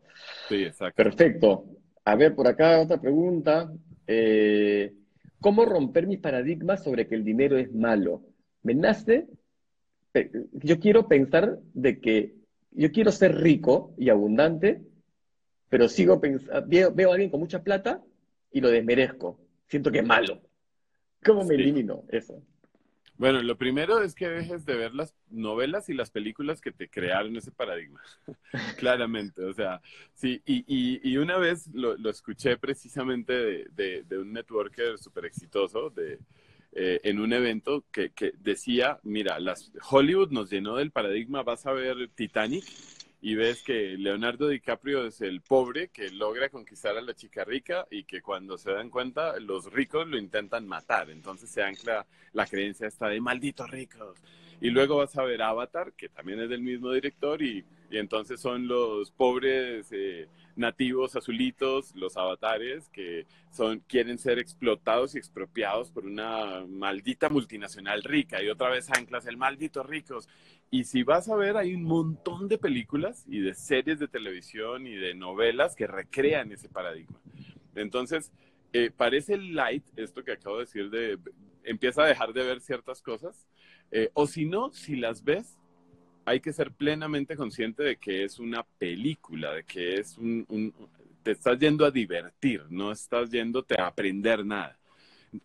[0.49, 1.01] Sí, exacto.
[1.01, 1.65] Perfecto.
[2.03, 3.71] A ver, por acá otra pregunta.
[4.05, 4.93] Eh,
[5.39, 8.21] ¿Cómo romper mis paradigmas sobre que el dinero es malo?
[8.63, 9.27] Me nace
[10.53, 12.35] yo quiero pensar de que
[12.71, 14.81] yo quiero ser rico y abundante,
[15.69, 18.03] pero sigo pensando, veo, a alguien con mucha plata
[18.51, 19.39] y lo desmerezco.
[19.67, 20.41] Siento que es malo.
[21.23, 22.41] ¿Cómo me elimino eso?
[23.17, 26.87] Bueno, lo primero es que dejes de ver las novelas y las películas que te
[26.87, 27.99] crearon ese paradigma,
[28.77, 29.43] claramente.
[29.43, 29.81] O sea,
[30.13, 36.19] sí, y, una vez lo, escuché precisamente de, de, de un networker súper exitoso, de,
[36.79, 41.71] eh, en un evento que, decía, mira, las, Hollywood nos llenó del paradigma, vas a
[41.71, 42.63] ver Titanic
[43.19, 47.87] y ves que Leonardo DiCaprio es el pobre que logra conquistar a la chica rica
[47.89, 51.09] y que cuando se dan cuenta los ricos lo intentan matar.
[51.09, 54.15] Entonces se ancla la creencia esta de malditos ricos.
[54.59, 58.67] Y luego vas a ver Avatar, que también es del mismo director, y, entonces son
[58.67, 66.05] los pobres eh, nativos azulitos, los avatares, que son, quieren ser explotados y expropiados por
[66.05, 68.43] una maldita multinacional rica.
[68.43, 70.27] Y otra vez anclas el maldito ricos.
[70.69, 74.85] Y si vas a ver, hay un montón de películas y de series de televisión
[74.85, 77.17] y de novelas que recrean ese paradigma.
[77.75, 78.33] Entonces,
[78.73, 81.17] eh, parece light esto que acabo de decir de
[81.63, 83.47] empieza a dejar de ver ciertas cosas
[83.91, 85.57] eh, o si no, si las ves,
[86.25, 90.73] hay que ser plenamente consciente de que es una película, de que es un,
[91.23, 94.77] te estás yendo a divertir, no estás yéndote a aprender nada.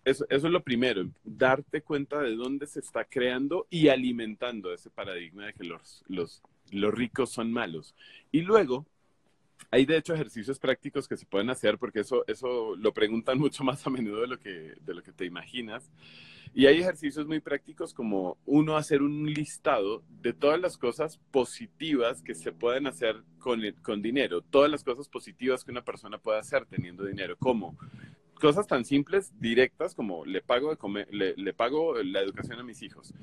[0.04, 4.90] Eso, eso, es lo primero, darte cuenta de dónde se está creando y alimentando ese
[4.90, 7.94] paradigma de que los, los, los ricos son malos.
[8.30, 8.86] Y luego,
[9.70, 13.64] hay de hecho ejercicios prácticos que se pueden hacer porque eso, eso lo preguntan mucho
[13.64, 15.90] más a menudo de lo que, de lo que te imaginas.
[16.54, 22.20] Y hay ejercicios muy prácticos como uno hacer un listado de todas las cosas positivas
[22.20, 26.38] que se pueden hacer con, con dinero, todas las cosas positivas que una persona puede
[26.38, 27.74] hacer teniendo dinero, como
[28.42, 32.64] cosas tan simples, directas como le pago, de comer, le, le pago la educación a
[32.64, 33.14] mis hijos,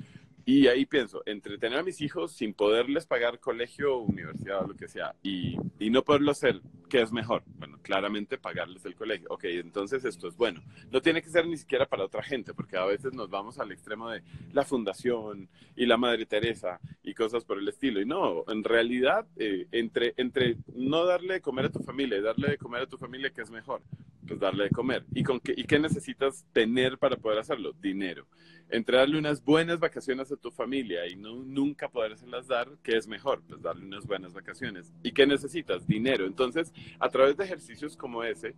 [0.46, 5.14] y ahí pienso, entretener a mis hijos sin poderles pagar colegio, universidad lo que sea,
[5.22, 7.42] y, y, no poderlo hacer, ¿qué es mejor?
[7.58, 9.28] Bueno, claramente pagarles el colegio.
[9.30, 10.60] Ok, entonces esto es bueno.
[10.90, 13.72] No tiene que ser ni siquiera para otra gente, porque a veces nos vamos al
[13.72, 14.22] extremo de
[14.52, 18.00] la fundación y la Madre Teresa y cosas por el estilo.
[18.00, 22.22] Y no, en realidad, eh, entre, entre no darle de comer a tu familia y
[22.22, 23.80] darle de comer a tu familia, ¿qué es mejor?
[24.26, 25.04] Pues darle de comer.
[25.14, 27.72] ¿Y, con qué, y qué necesitas tener para poder hacerlo?
[27.80, 28.26] Dinero
[28.70, 33.06] entre darle unas buenas vacaciones a tu familia y no, nunca podérselas dar, ¿qué es
[33.06, 33.42] mejor?
[33.48, 34.92] Pues darle unas buenas vacaciones.
[35.02, 35.86] ¿Y qué necesitas?
[35.86, 36.26] Dinero.
[36.26, 38.54] Entonces, a través de ejercicios como ese,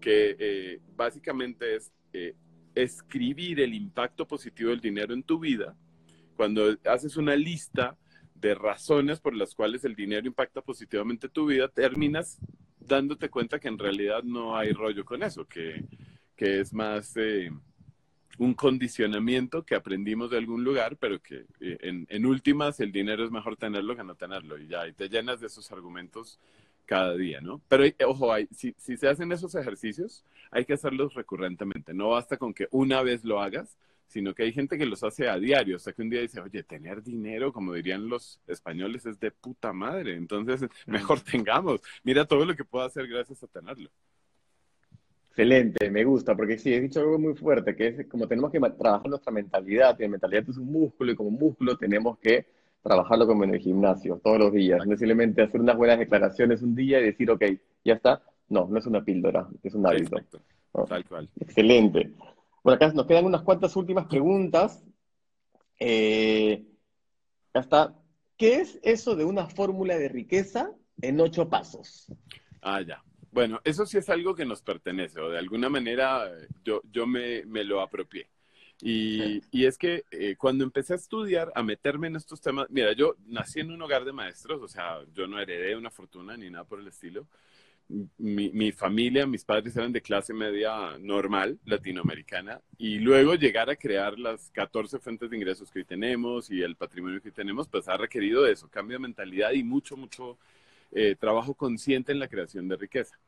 [0.00, 2.34] que eh, básicamente es eh,
[2.74, 5.76] escribir el impacto positivo del dinero en tu vida,
[6.36, 7.96] cuando haces una lista
[8.34, 12.40] de razones por las cuales el dinero impacta positivamente tu vida, terminas
[12.80, 15.84] dándote cuenta que en realidad no hay rollo con eso, que,
[16.36, 17.16] que es más...
[17.16, 17.50] Eh,
[18.38, 23.30] un condicionamiento que aprendimos de algún lugar, pero que eh, en, últimas el dinero es
[23.30, 24.58] mejor tenerlo que no tenerlo.
[24.58, 26.38] Y ya, y te llenas de esos argumentos
[26.86, 27.60] cada día, ¿no?
[27.68, 31.94] Pero eh, ojo, hay, si, si se hacen esos ejercicios, hay que hacerlos recurrentemente.
[31.94, 33.76] No basta con que una vez lo hagas,
[34.12, 35.76] sino que hay gente que los hace a diario.
[35.76, 39.30] O sea, que un día dice, oye, tener dinero, como dirían los españoles, es de
[39.30, 40.16] puta madre.
[40.16, 41.80] Entonces, mejor tengamos.
[42.04, 43.90] Mira todo lo que puedo hacer gracias a tenerlo.
[45.32, 48.60] Excelente, me gusta, porque sí, he dicho algo muy fuerte, que es como tenemos que
[48.60, 52.44] trabajar nuestra mentalidad, y la mentalidad es un músculo, y como músculo tenemos que
[52.82, 56.74] trabajarlo como en el gimnasio, todos los días, no simplemente hacer unas buenas declaraciones un
[56.74, 57.44] día y decir, ok,
[57.82, 58.22] ya está.
[58.50, 60.18] No, no es una píldora, es un hábito.
[60.86, 61.30] Tal cual.
[61.40, 62.12] Excelente.
[62.62, 64.84] Bueno, acá nos quedan unas cuantas últimas preguntas.
[65.78, 66.62] Eh,
[67.54, 67.94] está.
[68.36, 72.12] ¿Qué es eso de una fórmula de riqueza en ocho pasos?
[72.60, 73.02] Ah, ya.
[73.32, 76.30] Bueno, eso sí es algo que nos pertenece, o de alguna manera
[76.62, 78.28] yo, yo me, me lo apropié.
[78.82, 82.92] Y, y, es que eh, cuando empecé a estudiar, a meterme en estos temas, mira,
[82.92, 86.50] yo nací en un hogar de maestros, o sea, yo no heredé una fortuna ni
[86.50, 87.26] nada por el estilo.
[88.18, 93.76] Mi, mi, familia, mis padres eran de clase media normal, latinoamericana, y luego llegar a
[93.76, 97.88] crear las 14 fuentes de ingresos que hoy tenemos y el patrimonio que tenemos, pues
[97.88, 100.38] ha requerido eso, cambio de mentalidad y mucho, mucho
[100.92, 103.18] eh, trabajo consciente en la creación de riqueza.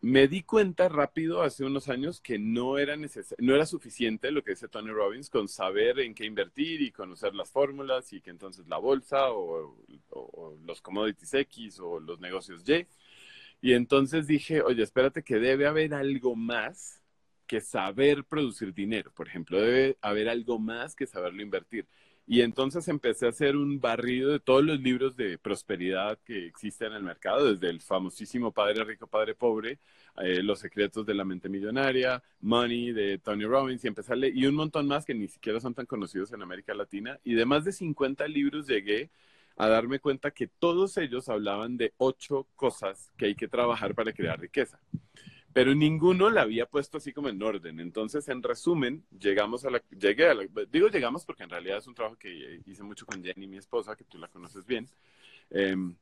[0.00, 4.50] Me di cuenta rápido hace unos años que no era, no era suficiente lo que
[4.50, 8.66] dice Tony Robbins con saber en qué invertir y conocer las fórmulas y que entonces
[8.66, 9.76] la bolsa o,
[10.64, 12.84] los commodities X o los negocios Y.
[13.60, 17.00] Y entonces dije, oye, espérate que debe haber algo más
[17.46, 19.12] que saber producir dinero.
[19.14, 21.86] Por ejemplo, debe haber algo más que saberlo invertir.
[22.26, 26.88] Y entonces empecé a hacer un barrido de todos los libros de prosperidad que existen
[26.88, 29.78] en el mercado, desde el famosísimo Padre Rico, Padre Pobre,
[30.18, 34.54] eh, Los Secretos de la Mente Millonaria, Money de Tony Robbins, y empecé y un
[34.54, 37.18] montón más que ni siquiera son tan conocidos en América Latina.
[37.24, 39.10] Y de más de 50 libros llegué
[39.56, 44.12] a darme cuenta que todos ellos hablaban de ocho cosas que hay que trabajar para
[44.12, 44.78] crear riqueza
[45.52, 47.80] pero ninguno la había puesto así como en orden.
[47.80, 51.86] Entonces, en resumen, llegamos a la, llegué a la, digo llegamos porque en realidad es
[51.86, 54.88] un trabajo que hice mucho con Jenny, mi esposa, que tú la conoces bien.
[55.50, 55.94] Em,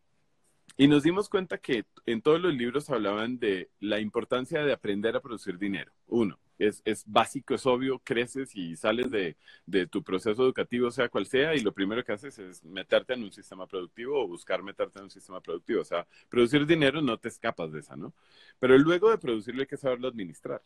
[0.76, 5.16] y nos dimos cuenta que en todos los libros hablaban de la importancia de aprender
[5.16, 5.92] a producir dinero.
[6.06, 11.08] Uno, es, es básico, es obvio, creces y sales de, de, tu proceso educativo, sea
[11.08, 14.62] cual sea, y lo primero que haces es meterte en un sistema productivo o buscar
[14.62, 15.80] meterte en un sistema productivo.
[15.80, 18.14] O sea, producir dinero no te escapas de esa, ¿no?
[18.58, 20.62] Pero luego de producirlo hay que saberlo administrar.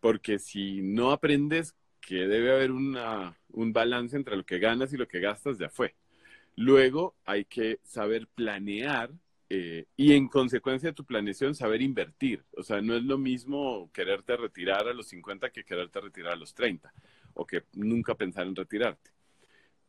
[0.00, 4.96] Porque si no aprendes que debe haber una, un balance entre lo que ganas y
[4.96, 5.94] lo que gastas, ya fue.
[6.58, 9.12] Luego hay que saber planear
[9.48, 12.44] eh, y en consecuencia de tu planeación saber invertir.
[12.56, 16.36] O sea, no es lo mismo quererte retirar a los 50 que quererte retirar a
[16.36, 16.92] los 30
[17.34, 19.12] o que nunca pensar en retirarte.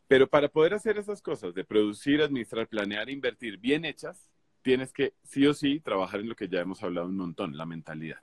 [0.07, 4.29] Pero para poder hacer esas cosas de producir, administrar, planear, invertir bien hechas,
[4.61, 7.65] tienes que sí o sí trabajar en lo que ya hemos hablado un montón, la
[7.65, 8.21] mentalidad.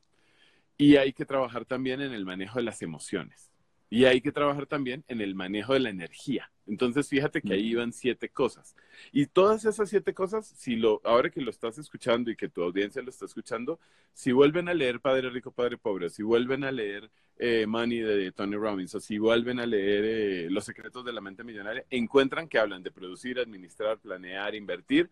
[0.79, 3.51] Y hay que trabajar también en el manejo de las emociones.
[3.89, 6.51] Y hay que trabajar también en el manejo de la energía.
[6.67, 8.75] Entonces, fíjate que ahí iban siete cosas.
[9.13, 12.63] Y todas esas siete cosas, si lo, ahora que lo estás escuchando y que tu
[12.63, 13.79] audiencia lo está escuchando,
[14.13, 18.33] si vuelven a leer Padre Rico, Padre Pobre, si vuelven a leer eh, Money de
[18.33, 22.49] Tony Robbins, o si vuelven a leer eh, Los secretos de la mente millonaria, encuentran
[22.49, 25.09] que hablan de producir, administrar, planear, invertir,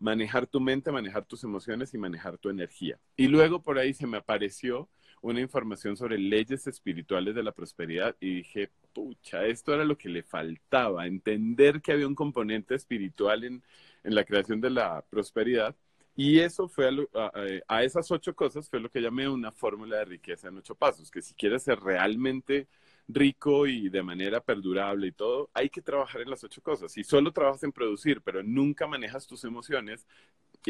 [0.00, 2.98] manejar tu mente, manejar tus emociones y manejar tu energía.
[3.16, 4.88] Y luego por ahí se me apareció
[5.22, 10.08] una información sobre leyes espirituales de la prosperidad y dije, pucha, esto era lo que
[10.08, 13.62] le faltaba, entender que había un componente espiritual en,
[14.04, 15.76] la creación de la prosperidad.
[16.16, 17.32] Y eso fue a,
[17.68, 21.10] a, esas ocho cosas fue lo que llamé una fórmula de riqueza en ocho pasos,
[21.10, 22.68] que si quieres ser realmente
[23.08, 26.92] rico y de manera perdurable y todo, hay que trabajar en las ocho cosas.
[26.92, 30.06] Si solo trabajas en producir, pero nunca manejas tus emociones,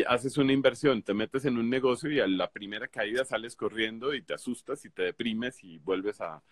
[0.07, 4.15] haces una inversión, te metes en un negocio y a la primera caída sales corriendo
[4.15, 6.43] y te asustas y te deprimes y vuelves a,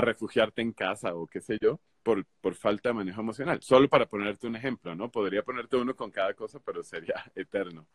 [0.00, 3.60] refugiarte en casa o qué sé yo, por, por, falta de manejo emocional.
[3.62, 5.10] Solo para ponerte un ejemplo, ¿no?
[5.10, 7.86] Podría ponerte uno con cada cosa, pero sería eterno.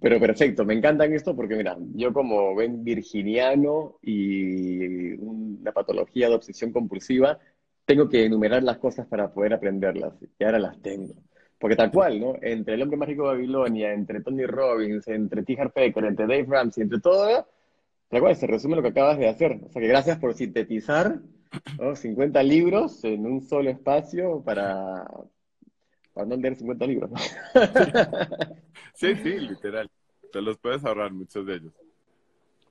[0.00, 6.34] Pero perfecto, me encantan esto porque, mira, yo como ven virginiano y una patología de
[6.34, 7.38] obsesión compulsiva,
[7.84, 11.14] tengo que enumerar las cosas para poder aprenderlas y ahora las tengo.
[11.58, 12.34] Porque tal cual, ¿no?
[12.42, 15.56] Entre el hombre mágico de Babilonia, entre Tony Robbins, entre T.
[15.58, 17.46] Harpecker, entre Dave Ramsey, entre todo,
[18.08, 19.60] tal cual, se resume lo que acabas de hacer.
[19.64, 21.20] O sea que gracias por sintetizar
[21.94, 25.06] 50 libros en un solo espacio para,
[26.12, 27.10] para no leer 50 libros.
[27.10, 27.18] ¿no?
[28.94, 29.90] Sí, sí, literal.
[30.32, 31.72] Te los puedes ahorrar muchos de ellos.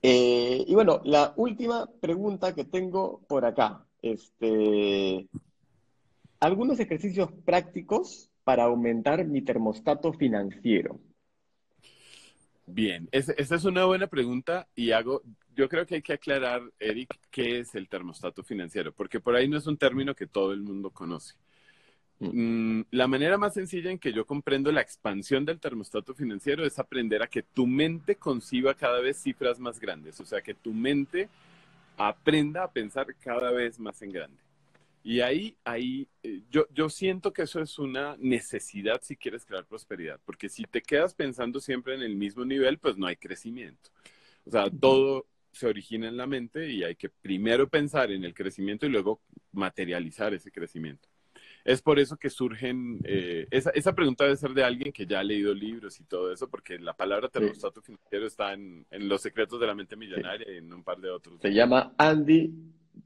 [0.02, 3.84] Eh, y bueno, la última pregunta que tengo por acá.
[4.00, 5.28] Este,
[6.40, 11.00] algunos ejercicios prácticos para aumentar mi termostato financiero?
[12.66, 15.22] Bien, esa es una buena pregunta y hago,
[15.54, 19.48] yo creo que hay que aclarar, Eric, qué es el termostato financiero, porque por ahí
[19.48, 21.34] no es un término que todo el mundo conoce.
[22.20, 22.78] Mm.
[22.78, 26.78] Mm, la manera más sencilla en que yo comprendo la expansión del termostato financiero es
[26.78, 30.72] aprender a que tu mente conciba cada vez cifras más grandes, o sea, que tu
[30.72, 31.28] mente
[31.96, 34.38] aprenda a pensar cada vez más en grande.
[35.06, 39.66] Y ahí, ahí, eh, yo, yo siento que eso es una necesidad si quieres crear
[39.66, 43.90] prosperidad, porque si te quedas pensando siempre en el mismo nivel, pues no hay crecimiento.
[44.46, 48.32] O sea, todo se origina en la mente y hay que primero pensar en el
[48.32, 49.20] crecimiento y luego
[49.52, 51.06] materializar ese crecimiento.
[51.66, 55.20] es por eso que surgen, eh, esa, esa, pregunta debe ser de alguien que ya
[55.20, 59.20] ha leído libros y todo eso, porque la palabra termostato financiero está en, en, Los
[59.20, 61.40] secretos de la mente millonaria y en un par de otros.
[61.42, 62.52] Se llama Andy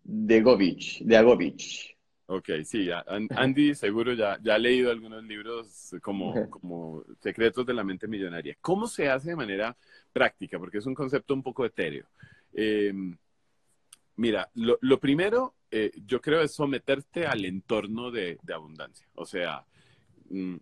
[0.05, 1.97] Degovich, Deagovich.
[2.30, 2.91] Ok, sí,
[3.30, 8.55] Andy seguro ya, ya ha leído algunos libros como, como Secretos de la Mente Millonaria.
[8.61, 9.74] ¿Cómo se hace de manera
[10.12, 10.59] práctica?
[10.59, 12.07] Porque es un concepto un poco etéreo.
[12.53, 12.93] Eh,
[14.16, 19.09] mira, lo, lo primero eh, yo creo es someterte al entorno de, de abundancia.
[19.14, 19.64] O sea,
[20.28, 20.57] mm,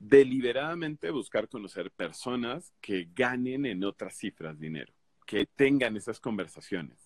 [0.00, 4.92] deliberadamente buscar conocer personas que ganen en otras cifras dinero,
[5.24, 7.05] que tengan esas conversaciones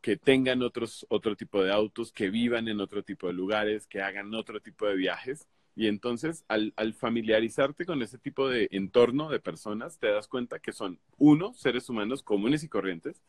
[0.00, 4.02] que tengan otros, otro tipo de autos, que vivan en otro tipo de lugares, que
[4.02, 5.46] hagan otro tipo de viajes.
[5.76, 10.58] Y entonces, al, al, familiarizarte con ese tipo de entorno de personas, te das cuenta
[10.58, 13.22] que son, uno, seres humanos comunes y corrientes,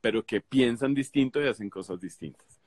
[0.00, 2.59] pero que piensan distinto y hacen cosas distintas.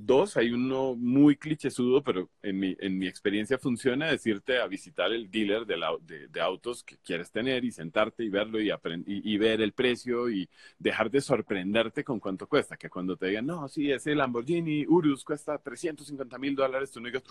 [0.00, 5.12] Dos, hay uno muy clichésudo, pero en mi, en mi experiencia funciona decirte a visitar
[5.12, 8.70] el dealer de, de, autos que quieres tener y sentarte y verlo y,
[9.06, 12.76] y, ver el precio y dejar de sorprenderte con cuánto cuesta.
[12.76, 17.06] Que cuando te digan, no, sí, ese Lamborghini Urus cuesta 350 mil dólares, tú no
[17.06, 17.24] digas,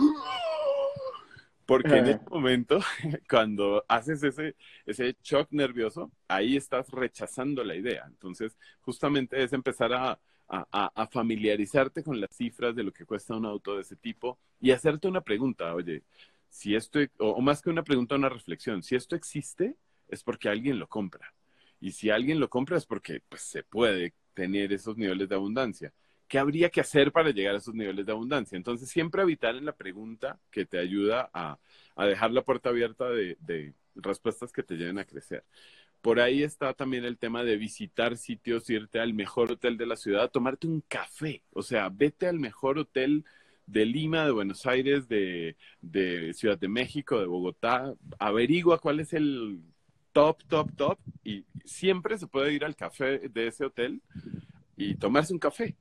[1.65, 2.80] porque en ese momento,
[3.30, 4.55] cuando haces ese,
[4.86, 8.03] ese shock nervioso, ahí estás rechazando la idea.
[8.07, 13.45] Entonces, justamente es empezar a a, familiarizarte con las cifras de lo que cuesta un
[13.45, 16.03] auto de ese tipo y hacerte una pregunta, oye,
[16.49, 19.75] si esto, o, más que una pregunta, una reflexión, si esto existe,
[20.07, 21.33] es porque alguien lo compra.
[21.79, 25.93] Y si alguien lo compra es porque pues, se puede tener esos niveles de abundancia.
[26.27, 28.55] ¿Qué habría que hacer para llegar a esos niveles de abundancia?
[28.57, 31.57] Entonces, siempre evitar en la pregunta que te ayuda a,
[32.05, 35.43] dejar la puerta abierta de respuestas que te lleven a crecer.
[36.01, 39.95] Por ahí está también el tema de visitar sitios, irte al mejor hotel de la
[39.95, 41.43] ciudad, tomarte un café.
[41.51, 43.25] O sea, vete al mejor hotel
[43.65, 45.55] de Lima, de Buenos Aires, de,
[46.33, 47.93] Ciudad de México, de Bogotá.
[48.19, 49.61] Averigua cuál es el
[50.13, 50.99] top, top, top.
[51.23, 54.01] Y siempre se puede ir al café de ese hotel
[54.77, 55.75] y tomarse un café.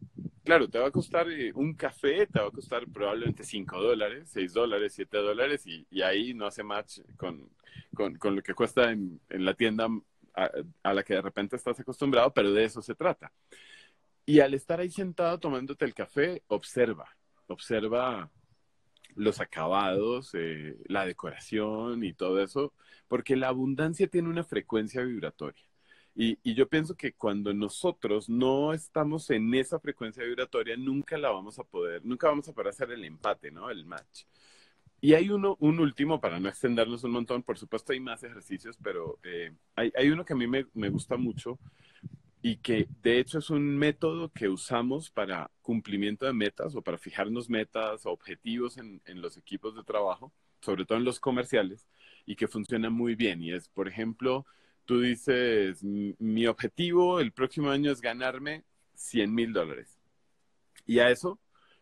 [0.46, 4.28] Claro, te va a costar eh, un café, te va a costar probablemente 5 dólares,
[4.32, 7.48] 6 dólares, 7 dólares y, ahí no hace match con,
[7.96, 9.88] lo que cuesta en, la tienda
[10.34, 13.32] a, la que de repente estás acostumbrado, pero de eso se trata.
[14.24, 17.08] Y al estar ahí sentado tomándote el café, observa,
[17.46, 18.30] observa
[19.14, 22.74] los acabados, eh, la decoración y todo eso,
[23.08, 25.64] porque la abundancia tiene una frecuencia vibratoria.
[26.18, 31.58] Y, yo pienso que cuando nosotros no estamos en esa frecuencia vibratoria, nunca la vamos
[31.58, 33.70] a poder, nunca vamos a poder hacer el empate, ¿no?
[33.70, 34.24] El match.
[35.06, 38.76] Y hay uno, un último, para no extendernos un montón, por supuesto hay más ejercicios,
[38.82, 41.60] pero eh, hay, uno que a mí me, me, gusta mucho
[42.42, 46.98] y que de hecho es un método que usamos para cumplimiento de metas o para
[46.98, 51.86] fijarnos metas o objetivos en, en los equipos de trabajo, sobre todo en los comerciales,
[52.24, 53.40] y que funciona muy bien.
[53.44, 54.44] Y es, por ejemplo,
[54.86, 58.64] tú dices, mi objetivo el próximo año es ganarme
[58.96, 60.00] 100 mil dólares.
[60.84, 61.38] Y a eso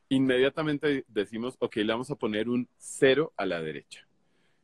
[0.08, 4.06] inmediatamente decimos, ok, le vamos a poner un cero a la derecha.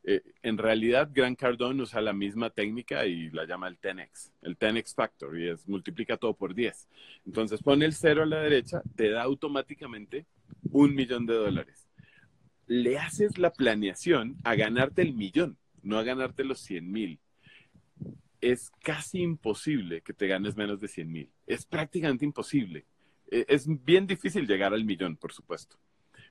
[0.02, 4.58] Eh, en realidad, Grant Cardone usa la misma técnica y la llama el 10x, el
[4.58, 6.88] 10x factor, y es multiplica todo por 10.
[7.26, 10.26] Entonces, pone el cero a la derecha, te da automáticamente
[10.70, 11.88] un millón de dólares.
[12.66, 17.20] Le haces la planeación a ganarte el millón, no a ganarte los 100 mil
[18.40, 21.30] es casi imposible que te ganes menos de 100 mil.
[21.46, 22.86] Es prácticamente imposible.
[23.30, 25.76] E, es bien difícil llegar al millón, por supuesto,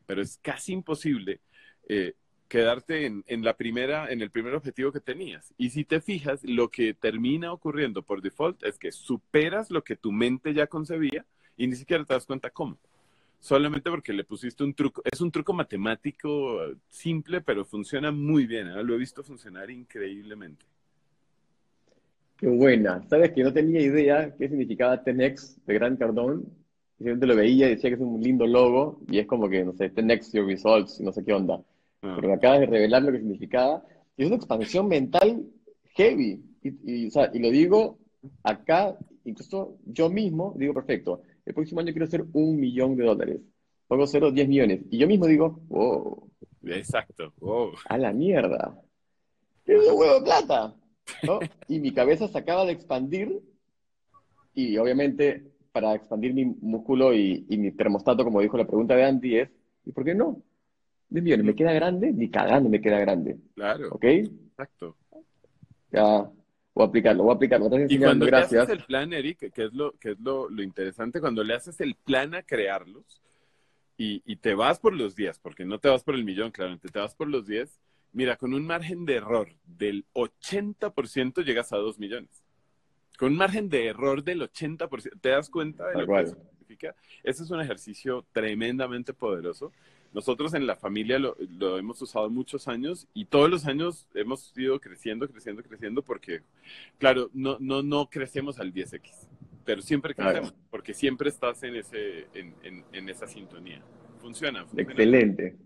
[0.05, 1.39] pero es casi imposible
[1.87, 2.13] eh,
[2.47, 5.53] quedarte en, la primera, en el primer objetivo que tenías.
[5.57, 9.95] Y si te fijas, lo que termina ocurriendo por default es que superas lo que
[9.95, 11.25] tu mente ya concebía
[11.55, 12.77] y ni siquiera te das cuenta cómo.
[13.39, 15.01] Solamente porque le pusiste un truco.
[15.05, 18.67] Es un truco matemático simple, pero funciona muy bien.
[18.67, 18.83] ¿eh?
[18.83, 20.65] Lo he visto funcionar increíblemente.
[22.35, 23.05] Qué buena.
[23.07, 26.45] Sabes que no tenía idea qué significaba Tenex de Gran Cardón.
[26.99, 29.71] Simplemente lo veía y decía que es un lindo logo y es como que, no
[29.71, 31.63] sé, Tenex Your Results, no sé qué onda.
[32.01, 32.11] Ah.
[32.17, 33.81] Pero me acabas de revelar lo que significaba.
[34.17, 35.45] Y es una expansión mental
[35.95, 36.43] heavy.
[36.61, 37.99] Y, o sea, y lo digo
[38.43, 43.39] acá, incluso yo mismo digo, perfecto, el próximo año quiero hacer un millón de dólares.
[43.87, 44.81] Pongo cero, 10 millones.
[44.89, 46.29] Y yo mismo digo, wow.
[46.65, 47.71] Exacto, wow.
[47.85, 48.77] A la mierda.
[49.65, 50.75] ¡Qué huevo de plata!
[51.69, 53.41] Y mi cabeza se acaba de expandir
[54.53, 55.43] y obviamente
[55.79, 59.49] para expandir mi músculo y, mi termostato, como dijo la pregunta de Andy, es,
[59.85, 60.41] ¿y por qué no?
[61.09, 62.11] millones, ¿me queda grande?
[62.11, 63.37] Ni cagando me queda grande.
[63.55, 63.89] Claro.
[63.91, 64.03] ¿Ok?
[64.03, 64.95] Exacto.
[65.91, 66.29] Ya,
[66.75, 67.67] voy a aplicarlo, voy a aplicarlo.
[67.87, 68.51] y cuando gracias.
[68.51, 71.55] le haces el plan, Eric, que es, lo, que es lo, lo interesante, cuando le
[71.55, 73.21] haces el plan a crearlos,
[74.01, 76.99] y, te vas por los 10, porque no te vas por el millón, claramente, te
[76.99, 77.81] vas por los 10,
[78.13, 82.43] mira, con un margen de error del 80% llegas a 2 millones.
[83.19, 86.95] Con un margen de error del 80%, ¿te das cuenta de lo que eso significa?
[87.21, 89.73] Ese es un ejercicio tremendamente poderoso.
[90.13, 94.57] Nosotros en la familia lo, lo, hemos usado muchos años y todos los años hemos
[94.57, 96.41] ido creciendo, creciendo, creciendo porque,
[96.97, 99.27] claro, no, no, no crecemos al 10x
[99.69, 103.83] pero siempre crecemos, porque siempre estás en, ese, en, en, esa sintonía.
[104.19, 105.57] Funciona, Excelente,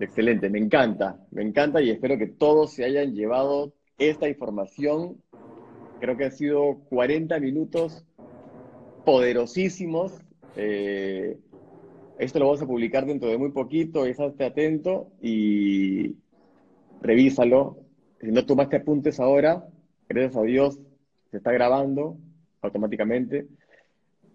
[0.00, 5.22] excelente, me encanta, me encanta y espero que todos se hayan llevado esta información.
[6.00, 8.04] Creo que han sido 40 minutos
[9.04, 10.12] poderosísimos.
[10.56, 11.38] Eh,
[12.18, 16.16] esto lo vamos a publicar dentro de muy poquito, estate atento y
[17.00, 17.78] revísalo.
[18.20, 19.66] Si no tomaste apuntes ahora,
[20.08, 20.80] gracias a Dios,
[21.30, 22.16] se está grabando
[22.62, 23.46] automáticamente.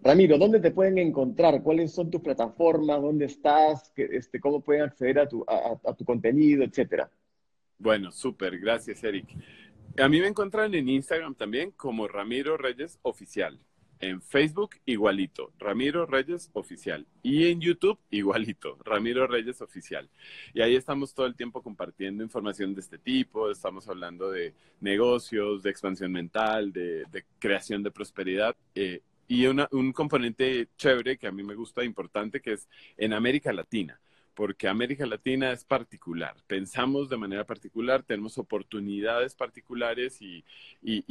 [0.02, 1.62] Ramiro, ¿dónde te pueden encontrar?
[1.62, 3.00] ¿Cuáles son tus plataformas?
[3.00, 3.92] ¿Dónde estás?
[3.96, 7.08] Este, ¿Cómo pueden acceder a tu, a, tu contenido, etcétera?
[7.78, 9.28] Bueno, súper, gracias, Eric.
[9.98, 13.58] A mí me encuentran en Instagram también como Ramiro Reyes Oficial.
[14.00, 17.06] En Facebook, igualito, Ramiro Reyes Oficial.
[17.22, 20.08] Y en YouTube, igualito, Ramiro Reyes Oficial.
[20.54, 25.62] Y ahí estamos todo el tiempo compartiendo información de este tipo, estamos hablando de negocios,
[25.62, 27.04] de expansión mental, de,
[27.38, 28.56] creación de prosperidad.
[28.74, 32.66] Eh, y un componente chévere que a mí me gusta, importante, que es
[32.96, 34.00] en América Latina
[34.34, 40.44] porque América Latina es particular, pensamos de manera particular, tenemos oportunidades particulares y,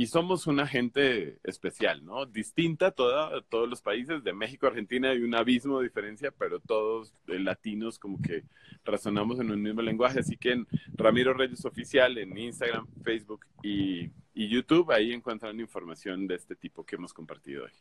[0.08, 2.26] somos una gente especial, ¿no?
[2.26, 6.60] Distinta a todos los países, de México a Argentina hay un abismo de diferencia, pero
[6.60, 8.44] todos eh, latinos como que
[8.84, 14.10] razonamos en un mismo lenguaje, así que en Ramiro Reyes Oficial, en Instagram, Facebook y,
[14.34, 17.72] y YouTube, ahí encuentran información de este tipo que hemos compartido hoy.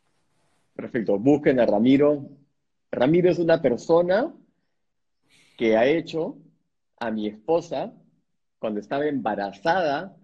[0.73, 2.29] Perfecto, busquen a Ramiro.
[2.91, 4.33] Ramiro es una persona
[5.57, 6.37] que ha hecho
[6.97, 7.93] a mi esposa
[8.59, 10.15] cuando estaba embarazada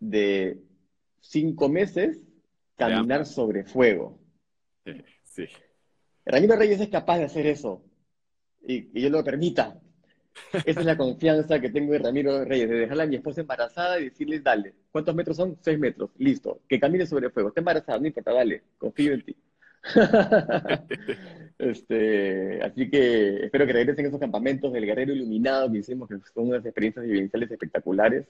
[0.00, 0.62] de
[1.20, 2.20] cinco meses
[2.76, 4.18] caminar sobre fuego.
[5.24, 5.46] Sí.
[6.24, 7.82] Ramiro Reyes es capaz de hacer eso
[8.66, 9.80] y yo lo permita.
[10.64, 13.98] Esa es la confianza que tengo de Ramiro Reyes, de dejarla a mi esposa embarazada
[13.98, 15.58] y decirle, dale, ¿cuántos metros son?
[15.60, 19.36] Seis metros, listo, que camine sobre fuego, está embarazada, no importa, dale, confío en ti.
[21.58, 26.48] este, así que espero que regresen esos campamentos del Guerrero Iluminado que hicimos, que son
[26.48, 28.26] unas experiencias vivenciales espectaculares.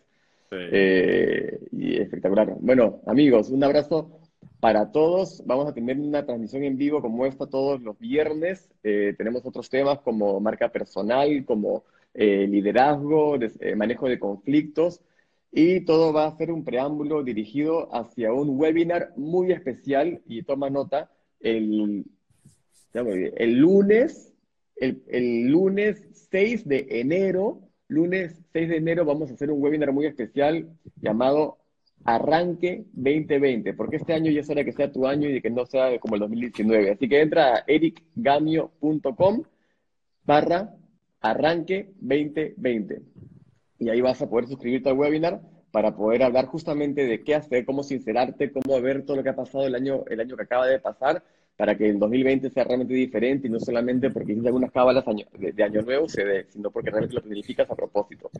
[0.50, 2.56] Eh, y espectacular.
[2.60, 4.20] Bueno, amigos, un abrazo
[4.60, 5.42] para todos.
[5.46, 8.70] Vamos a tener una transmisión en vivo como esta todos los viernes.
[8.82, 11.84] Eh, tenemos otros temas como marca personal, como
[12.14, 13.36] eh, liderazgo,
[13.76, 15.02] manejo de conflictos.
[15.52, 20.68] Y todo va a ser un preámbulo dirigido hacia un webinar muy especial, y toma
[20.70, 21.10] nota,
[21.40, 22.04] el,
[22.92, 24.34] el lunes,
[24.76, 30.06] el, lunes 6 de enero, lunes 6 de enero vamos a hacer un webinar muy
[30.06, 31.58] especial llamado
[32.04, 35.66] Arranque 2020, porque este año ya hora que sea tu año y de que no
[35.66, 36.92] sea como el 2019.
[36.92, 39.42] Así que entra a ericgamio.com
[40.24, 40.74] barra
[41.20, 43.02] Arranque 2020.
[43.80, 45.40] Y ahí vas a poder suscribirte al webinar
[45.70, 49.36] para poder hablar justamente de qué hacer, cómo sincerarte, cómo ver todo lo que ha
[49.36, 51.22] pasado el año, el año que acaba de pasar,
[51.58, 55.64] para que el 2020 sea realmente diferente y no solamente porque hiciste algunas cábalas de,
[55.64, 58.30] Año Nuevo se ve, sino porque realmente lo planificas a propósito.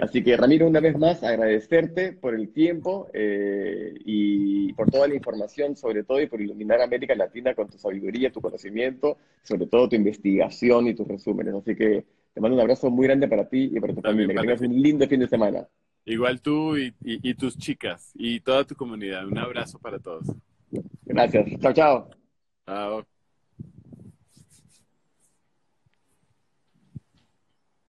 [0.00, 5.16] Así que Ramiro, una vez más, agradecerte por el tiempo eh, y por toda la
[5.16, 9.88] información, sobre todo, y por iluminar América Latina con tu sabiduría, tu conocimiento, sobre todo
[9.88, 11.54] tu investigación y tus resúmenes.
[11.54, 14.36] Así que te mando un abrazo muy grande para ti y para tu familia.
[14.36, 15.66] Que tengas un lindo fin de semana.
[16.04, 19.26] Igual tú y, tus chicas y toda tu comunidad.
[19.26, 20.26] Un abrazo para todos.
[21.04, 21.60] Gracias.
[21.60, 22.10] Chao, chao.
[22.66, 23.06] Chao.